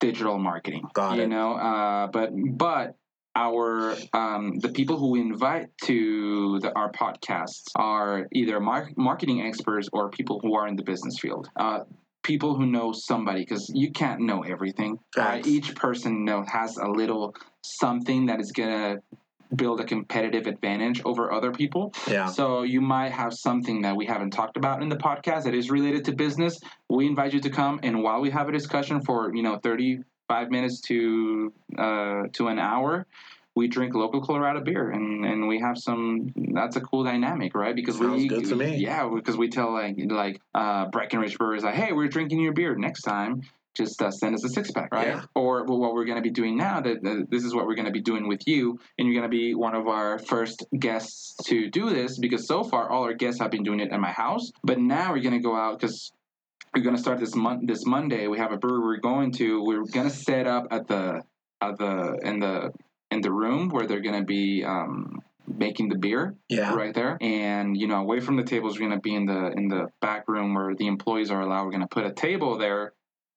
[0.00, 0.84] digital marketing.
[0.94, 1.28] Got you it.
[1.28, 2.94] know, uh, but but
[3.36, 9.42] our um, the people who we invite to the, our podcasts are either mar- marketing
[9.42, 11.48] experts or people who are in the business field.
[11.56, 11.80] Uh,
[12.24, 14.98] people who know somebody because you can't know everything.
[15.16, 15.46] Right?
[15.46, 18.96] Each person know has a little something that is gonna
[19.54, 21.92] build a competitive advantage over other people.
[22.10, 22.26] Yeah.
[22.26, 25.70] So you might have something that we haven't talked about in the podcast that is
[25.70, 26.58] related to business.
[26.88, 30.00] We invite you to come, and while we have a discussion for you know thirty
[30.26, 33.06] five minutes to uh, to an hour,
[33.54, 36.32] we drink local Colorado beer, and and we have some.
[36.36, 37.74] That's a cool dynamic, right?
[37.74, 38.76] Because Sounds we good to me.
[38.76, 42.74] yeah, because we tell like like uh, Breckenridge Brewers like, hey, we're drinking your beer
[42.74, 43.42] next time.
[43.74, 45.08] Just uh, send us a six pack, right?
[45.08, 45.24] Yeah.
[45.34, 46.80] Or well, what we're going to be doing now.
[46.80, 49.30] That that this is what we're going to be doing with you, and you're going
[49.30, 53.14] to be one of our first guests to do this because so far all our
[53.14, 55.78] guests have been doing it at my house, but now we're going to go out
[55.78, 56.12] because
[56.74, 57.66] we're going to start this month.
[57.66, 59.62] This Monday, we have a brewery we're going to.
[59.62, 61.22] We're going to set up at the
[61.60, 62.72] at the in the
[63.14, 66.74] in the room where they're going to be um, making the beer Yeah.
[66.74, 69.52] right there and you know away from the tables we're going to be in the
[69.58, 72.56] in the back room where the employees are allowed we're going to put a table
[72.58, 72.92] there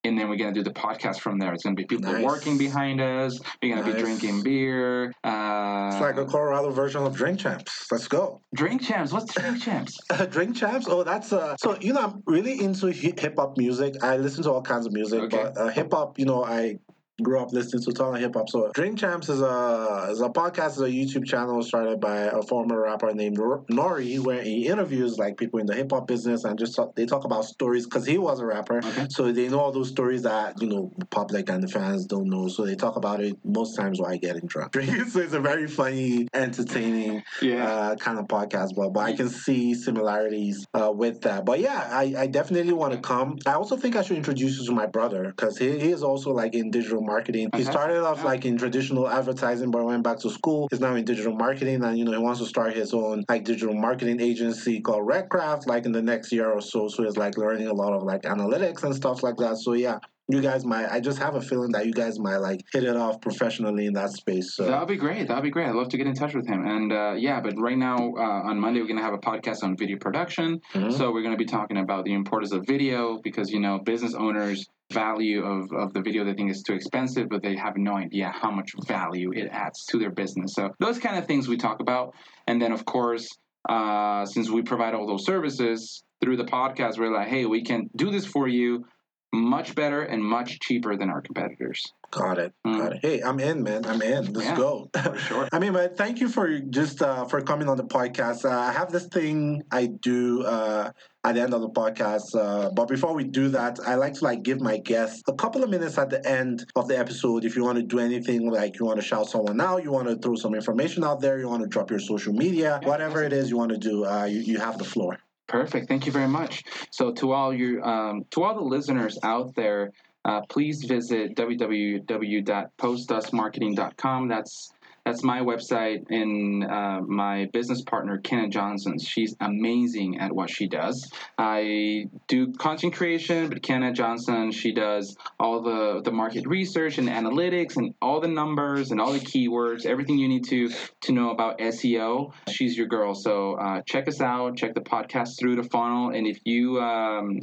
[0.06, 2.12] and then we're going to do the podcast from there it's going to be people
[2.14, 2.24] Nice.
[2.24, 7.04] working behind us we're going to be drinking beer uh, It's like a Colorado version
[7.04, 7.88] of Drink Champs.
[7.92, 8.42] Let's go.
[8.56, 9.94] drink champs what's drink champs
[10.36, 10.88] Drink Champs?
[10.90, 11.56] Oh, that's uh.
[11.64, 13.92] So you know, I'm really into hip hop music.
[14.02, 15.38] I listen to all kinds of music, Okay.
[15.44, 16.80] but uh, hip hop, you know, I
[17.22, 18.50] grew up listening to a ton of hip hop.
[18.50, 22.42] So Drink Champs is a is a podcast, is a YouTube channel started by a
[22.42, 26.44] former rapper named Nor- N.O.R.E., where he interviews like people in the hip hop business
[26.44, 28.80] and just talk, they talk about stories because he was a rapper.
[28.80, 29.08] Okay.
[29.10, 32.30] So they know all those stories that you know the public and the fans don't
[32.30, 32.48] know.
[32.48, 34.74] So they talk about it most times while getting drunk.
[35.10, 39.30] so it's a very funny, entertaining yeah uh, kind of podcast, but, but I can
[39.30, 41.46] see similarities uh, with that.
[41.46, 43.38] But yeah, I, I definitely want to come.
[43.46, 46.32] I also think I should introduce you to my brother because he, he is also
[46.32, 47.50] like in digital marketing.
[47.56, 47.72] He uh-huh.
[47.72, 48.32] started off Yeah.
[48.32, 50.68] like in traditional advertising, but went back to school.
[50.70, 53.44] He's now in digital marketing, and you know he wants to start his own like
[53.44, 56.88] digital marketing agency called Redcraft like in the next year or so.
[56.90, 59.58] So he's like learning a lot of like analytics and stuff like that.
[59.58, 60.00] So yeah.
[60.30, 60.90] You guys might.
[60.92, 63.94] I just have a feeling that you guys might like hit it off professionally in
[63.94, 64.56] that space.
[64.56, 65.30] So That would be great.
[65.30, 65.68] That would be great.
[65.68, 66.66] I'd love to get in touch with him.
[66.66, 69.64] And uh, yeah, but right now uh, on Monday we're going to have a podcast
[69.64, 70.60] on video production.
[70.74, 70.92] Mhm.
[70.92, 74.16] So we're going to be talking about the importance of video because you know business
[74.16, 77.96] owners value of, of the video they think is too expensive, but they have no
[77.96, 80.54] idea how much value it adds to their business.
[80.56, 82.14] So those kind of things we talk about.
[82.48, 83.30] And then of course,
[83.70, 87.90] uh, since we provide all those services through the podcast, we're like, hey, we can
[87.96, 88.86] do this for you
[89.34, 91.94] much better and much cheaper than our competitors.
[92.12, 92.54] Got it.
[92.66, 92.78] Mm.
[92.80, 93.00] Got it.
[93.02, 93.86] Hey, I'm in, man.
[93.86, 94.32] I'm in.
[94.34, 94.90] Let's Yeah, go.
[95.04, 95.50] For sure.
[95.54, 98.46] I mean, but thank you for just uh, for coming on the podcast.
[98.46, 100.92] Uh, I have this thing I do uh,
[101.26, 102.34] at the end of the podcast.
[102.34, 105.64] Uh, but before we do that, I like to like give my guests a couple
[105.64, 107.44] of minutes at the end of the episode.
[107.44, 110.08] If you want to do anything, like you want to shout someone out, you want
[110.08, 113.24] to throw some information out there, you want to drop your social media, Yeah, whatever
[113.24, 115.20] it is you want to do, uh, you, you have the floor.
[115.48, 115.88] Perfect.
[115.88, 116.66] Thank you very much.
[116.92, 119.94] So to all you, um, to all the listeners out there,
[120.26, 124.28] uh, please visit www.postusmarketing.com.
[124.28, 124.74] That's
[125.08, 129.00] that's my website and uh, my business partner Kenna Johnson.
[129.00, 131.10] She's amazing at what she does.
[131.38, 137.08] I do content creation, but Kenna Johnson she does all the the market research and
[137.08, 140.70] analytics and all the numbers and all the keywords, everything you need to
[141.02, 142.34] to know about SEO.
[142.50, 143.16] She's your girl.
[143.16, 144.58] So uh, check us out.
[144.58, 147.40] Check the podcast through the funnel, and if you um,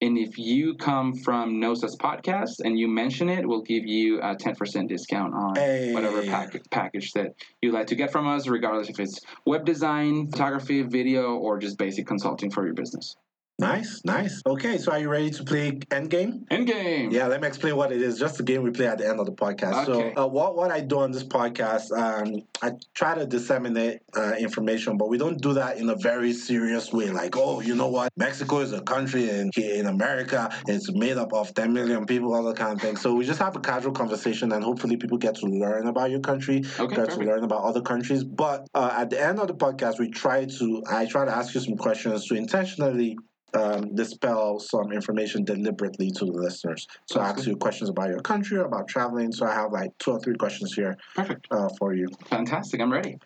[0.00, 4.20] and if you come from Knows Us Podcast and you mention it, we'll give you
[4.20, 5.92] a 10% discount on Hey.
[5.92, 10.28] whatever pack- package that you'd like to get from us, regardless if it's web design,
[10.30, 13.16] photography, video, or just basic consulting for your business.
[13.60, 14.40] Nice, nice.
[14.46, 16.46] Okay, so are you ready to play Endgame?
[16.46, 17.10] Endgame!
[17.10, 18.16] Yeah, let me explain what it is.
[18.16, 19.88] Just a game we play at the end of the podcast.
[19.88, 20.12] Okay.
[20.14, 24.34] So, uh, what what I do on this podcast, um, I try to disseminate uh,
[24.38, 27.10] information, but we don't do that in a very serious way.
[27.10, 28.12] Like, oh, you know what?
[28.16, 32.44] Mexico is a country, and in America, it's made up of 10 million people, all
[32.44, 32.96] that kind of thing.
[32.96, 36.20] So we just have a casual conversation, and hopefully, people get to learn about your
[36.20, 38.22] country, Okay, get to learn about other countries.
[38.22, 41.56] But uh, at the end of the podcast, we try to I try to ask
[41.56, 43.16] you some questions to intentionally
[43.54, 46.86] um, dispel some information deliberately to the listeners.
[47.06, 49.32] So I ask you questions about your country, about traveling.
[49.32, 51.46] So I have like two or three questions here Perfect.
[51.50, 52.08] uh, for you.
[52.26, 52.80] Fantastic.
[52.80, 53.18] I'm ready.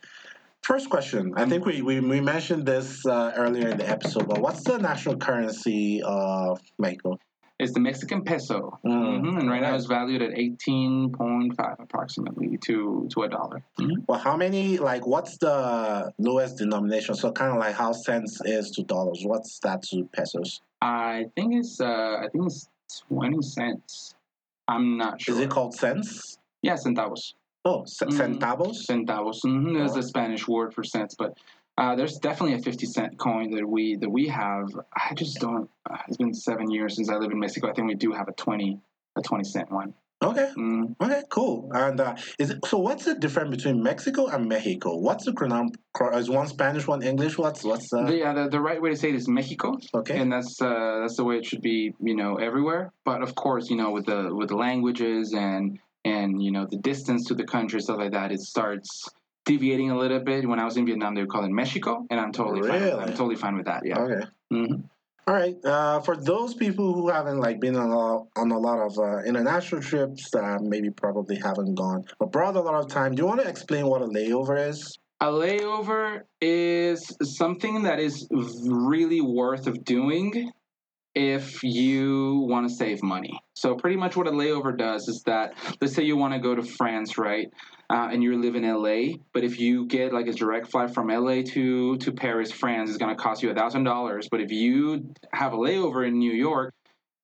[0.62, 1.32] First question.
[1.36, 4.78] I think we, we, we mentioned this uh, earlier in the episode, but what's the
[4.78, 7.19] national currency of Mexico?
[7.59, 8.79] It's the Mexican peso.
[8.85, 9.20] Mm.
[9.20, 13.62] hmm And right now it's valued at 18.5 approximately to, to a dollar.
[13.79, 14.05] Mhm.
[14.09, 17.15] Well, how many, like, what's the lowest denomination?
[17.15, 19.23] So kind of like how cents is to dollars.
[19.24, 20.61] What's that to pesos?
[20.81, 21.85] I think it's uh,
[22.24, 22.69] I think it's
[23.09, 24.15] 20 cents.
[24.69, 25.35] I'm not sure.
[25.35, 26.39] Is it called cents?
[26.62, 27.35] Yeah, centavos.
[27.65, 28.39] Oh, c- Mm.
[28.41, 28.87] centavos?
[28.91, 29.39] Centavos.
[29.43, 30.01] hmm There's Oh.
[30.01, 31.33] a Spanish word for cents, but
[31.78, 34.69] uh, there's definitely a 50 cent coin that we that we have.
[34.94, 35.69] I just don't.
[35.89, 37.70] Uh, it's been seven years since I live in Mexico.
[37.70, 38.78] I think we do have a 20
[39.16, 39.94] a 20 cent one.
[40.23, 40.51] Okay.
[40.57, 40.94] Mm.
[41.01, 41.69] Okay, cool.
[41.74, 44.97] And uh, is it, so what's the difference between Mexico and Mexico?
[44.97, 45.70] What's the pronoun?
[46.15, 47.36] Is one Spanish, one English?
[47.39, 49.77] What's what's uh, The, yeah, the, the right way to say it is Mexico.
[49.94, 50.19] okay?
[50.19, 52.93] and that's uh, that's the way it should be, you know, everywhere.
[53.05, 56.78] But of course, you know, with the with the languages and and you know the
[56.78, 59.09] distance to the country, stuff like that, it starts
[59.44, 60.48] deviating a little bit.
[60.48, 62.82] When I was in Vietnam, they would call it Mexico, and I'm totally fine.
[62.82, 63.82] I'm totally fine with that.
[63.85, 63.98] Yeah.
[63.98, 64.27] Okay.
[64.51, 64.74] hmm
[65.27, 65.56] All right.
[65.64, 68.98] Uh, for those people who haven't like been on a lot, on a lot of
[68.98, 73.14] uh, international trips, uh, maybe probably haven't gone abroad a lot of time.
[73.14, 74.98] Do you want to explain what a layover is?
[75.20, 78.27] A layover is something that is
[78.66, 80.51] really worth of doing
[81.14, 83.39] if you want to save money.
[83.55, 86.55] So pretty much what a layover does is that let's say you want to go
[86.55, 87.47] to France, right?
[87.93, 91.09] Uh, and you live in LA, but if you get like a direct flight from
[91.09, 94.28] LA to to Paris, France, it's to cost you a thousand dollars.
[94.31, 96.73] But if you have a layover in New York,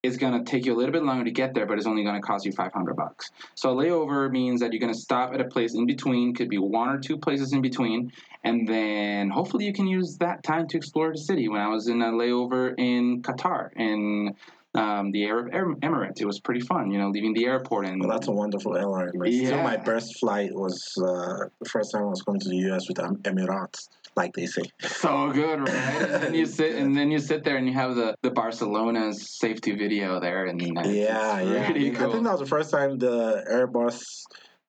[0.03, 2.21] it's to take you a little bit longer to get there, but it's only to
[2.21, 3.31] cost you 500 bucks.
[3.55, 6.59] So a layover means that you're to stop at a place in between, could be
[6.59, 8.13] one or two places in between,
[8.45, 11.49] and then hopefully you can use that time to explore the city.
[11.49, 14.37] When I was in a layover in Qatar, in
[14.79, 18.01] um, the Arab Em- Emirates, it was pretty fun, you know, leaving the airport and
[18.01, 19.11] Well, that's a wonderful airline.
[19.15, 22.57] But Still, my first flight was uh, the first time I was going to the
[22.69, 22.89] U.S.
[22.89, 24.63] with Emirates, like they say.
[24.83, 26.03] so good, right?
[26.03, 29.39] and then you sit and then you sit there and you have the the Barcelona's
[29.39, 31.63] safety video there, and it's, Yeah, yeah.
[31.63, 34.03] I I think that was the first time the Airbus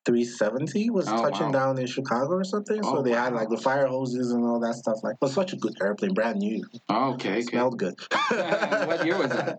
[0.10, 1.52] 370 was Oh, touching wow.
[1.52, 2.81] down in Chicago or something.
[2.84, 4.98] so Oh, they had like the fire hoses and all that stuff.
[5.03, 6.64] Like, it was such a good airplane, brand new.
[6.90, 7.41] Oh, okay, okay.
[7.41, 7.94] Smelled good.
[8.90, 9.57] What year was that?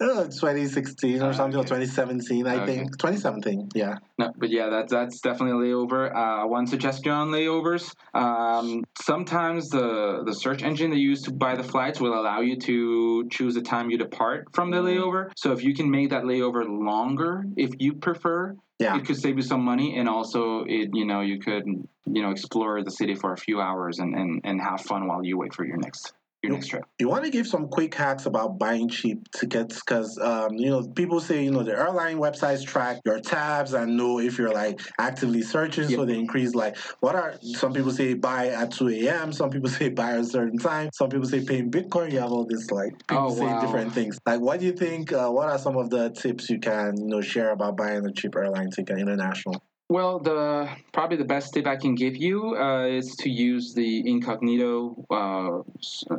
[0.00, 2.66] Uh, 2016 or something, or 2017, I Okay.
[2.66, 2.92] think.
[2.98, 3.96] 2017, yeah.
[4.18, 6.14] No, but yeah, that's that's definitely a layover.
[6.14, 11.54] Uh, one suggestion on layovers: um, sometimes the the search engine they use to buy
[11.56, 14.86] the flights will allow you to choose the time you depart from the Mm.
[14.88, 15.30] layover.
[15.36, 18.96] So if you can make that layover longer, if you prefer, Yeah.
[18.96, 22.30] it could save you some money, and also it you know you could you know
[22.30, 25.54] explore the city for a few hours and and, and have fun while you wait
[25.54, 26.12] for your next
[26.42, 26.82] trip.
[26.98, 30.82] You want to give some quick hacks about buying cheap tickets because, um, you know,
[30.88, 34.80] people say, you know, the airline websites track your tabs and know if you're like
[34.98, 35.88] actively searching.
[35.88, 36.08] So Yep.
[36.08, 39.88] they increase, like, what are some people say buy at 2 a.m., some people say
[39.88, 42.12] buy at a certain time, some people say pay in Bitcoin.
[42.12, 43.60] You have all this, like, people Oh, say wow.
[43.60, 44.18] different things.
[44.26, 45.12] Like, what do you think?
[45.12, 48.12] Uh, what are some of the tips you can, you know, share about buying a
[48.12, 49.62] cheap airline ticket international?
[49.92, 54.02] Well, the probably the best tip I can give you uh, is to use the
[54.08, 55.60] incognito uh,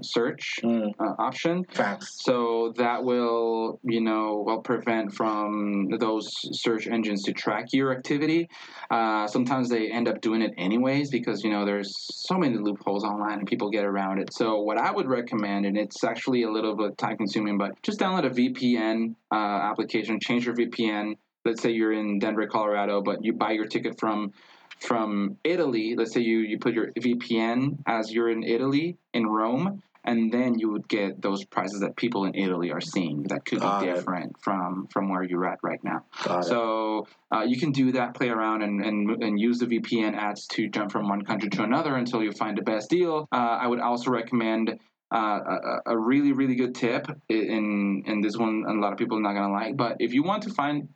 [0.04, 1.66] search Mm, uh, option.
[1.72, 2.22] facts.
[2.24, 6.30] So that will, you know, will prevent from those
[6.62, 8.48] search engines to track your activity.
[8.91, 11.90] Uh, sometimes they end up doing it anyways because you know there's
[12.28, 14.32] so many loopholes online and people get around it.
[14.34, 18.00] So what I would recommend, and it's actually a little bit time consuming, but just
[18.00, 19.36] download a VPN uh,
[19.72, 21.16] application, change your VPN.
[21.45, 24.34] Let's say you're in Denver, Colorado, but you buy your ticket from
[24.80, 25.95] from Italy.
[25.98, 30.60] Let's say you you put your VPN as you're in Italy in Rome and then
[30.60, 33.88] you would get those prices that people in Italy are seeing that could Got be
[33.88, 33.95] it.
[33.95, 36.03] different from from where you're at right now.
[36.24, 36.45] Got.
[36.45, 40.48] So uh, you can do that, play around, and, and and use the VPN ads
[40.48, 43.28] to jump from one country to another until you find the best deal.
[43.32, 44.80] Uh, I would also recommend.
[45.11, 45.38] Uh,
[45.86, 49.22] a, a really really good tip in in this one a lot of people are
[49.22, 50.90] not gonna like but if you want to find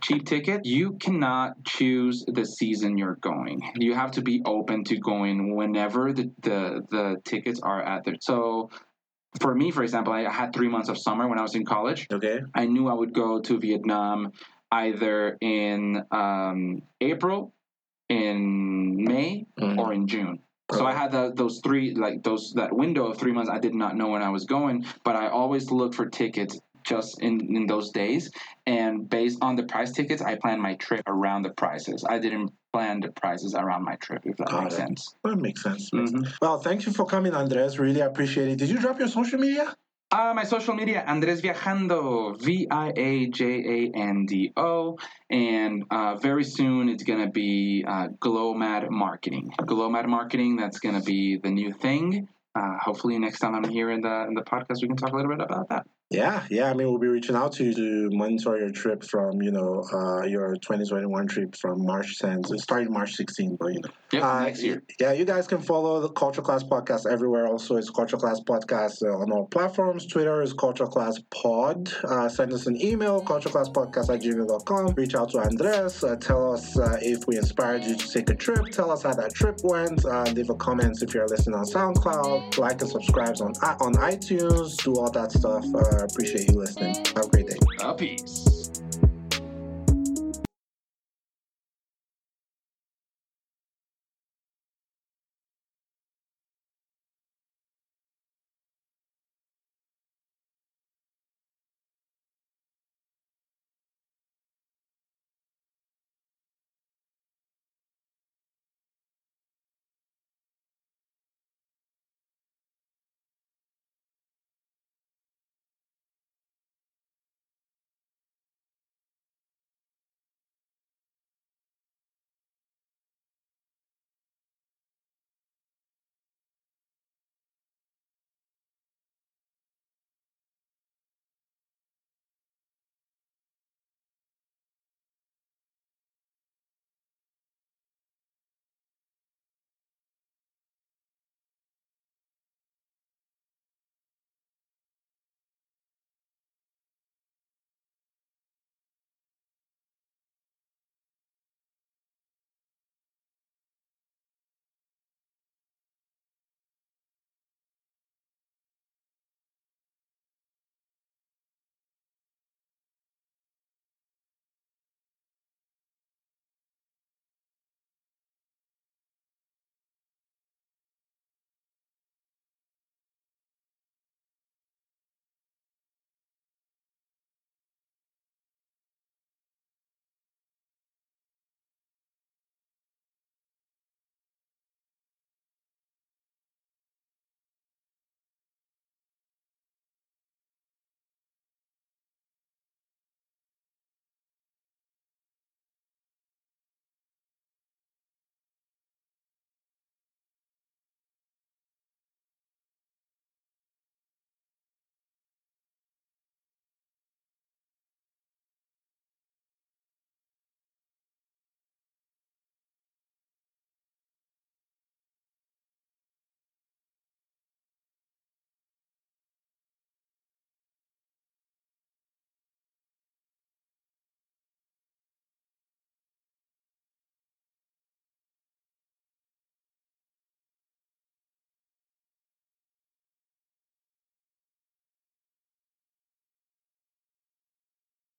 [0.00, 4.96] cheap ticket you cannot choose the season you're going you have to be open to
[4.98, 8.70] going whenever the the, the tickets are at there so
[9.40, 12.06] for me for example i had three months of summer when i was in college
[12.12, 12.40] Okay.
[12.54, 14.32] i knew i would go to vietnam
[14.72, 17.52] either in um, april
[18.08, 19.78] in may Mm.
[19.78, 20.40] or in june
[20.72, 23.50] so I had the, those three, like those that window of three months.
[23.50, 26.60] I did not know when I was going, but I always looked for tickets
[26.90, 28.30] just in in those days.
[28.66, 32.04] And based on the price tickets, I planned my trip around the prices.
[32.14, 34.78] I didn't plan the prices around my trip, if that Got makes it.
[34.78, 35.14] sense.
[35.24, 35.92] That makes sense.
[35.92, 36.24] Makes Mhm.
[36.24, 36.38] sense.
[36.42, 37.78] Well, thank you for coming, Andres.
[37.78, 38.56] Really appreciate it.
[38.62, 39.66] Did you drop your social media?
[40.12, 43.42] Uh, my social media, Andres Viajando, V I A J
[43.76, 44.98] A N D O.
[45.30, 49.46] And uh, very soon it's going to be uh, Glowmad Marketing.
[49.64, 52.26] Glowmad Marketing, that's going to be the new thing.
[52.58, 55.16] Uh, hopefully, next time I'm here in the, in the podcast, we can talk a
[55.16, 55.86] little bit about that.
[56.10, 56.68] Yeah, yeah.
[56.68, 59.84] I mean, we'll be reaching out to you to monitor your trip from, you know,
[59.92, 62.52] uh, your 2021 trip from March 10th.
[62.52, 63.90] It started March 16th, but, you know.
[64.12, 64.82] Yep, Uh, next year.
[64.98, 67.46] Yeah, you guys can follow the Culture Class Podcast everywhere.
[67.46, 70.06] Also, it's Culture Class Podcast uh, on all platforms.
[70.06, 71.92] Twitter is Culture Class Pod.
[72.04, 74.94] Uh, send us an email, cultureclasspodcast at gmail.com.
[74.94, 76.02] Reach out to Andres.
[76.02, 78.66] Uh, tell us uh, if we inspired you to take a trip.
[78.72, 80.04] Tell us how that trip went.
[80.04, 82.58] Uh, leave a comment if you're listening on SoundCloud.
[82.58, 84.76] Like and subscribe on, on iTunes.
[84.82, 85.64] Do all that stuff.
[85.74, 86.94] Uh, appreciate you listening.
[87.14, 87.56] Have a great day.
[87.96, 88.59] Peace.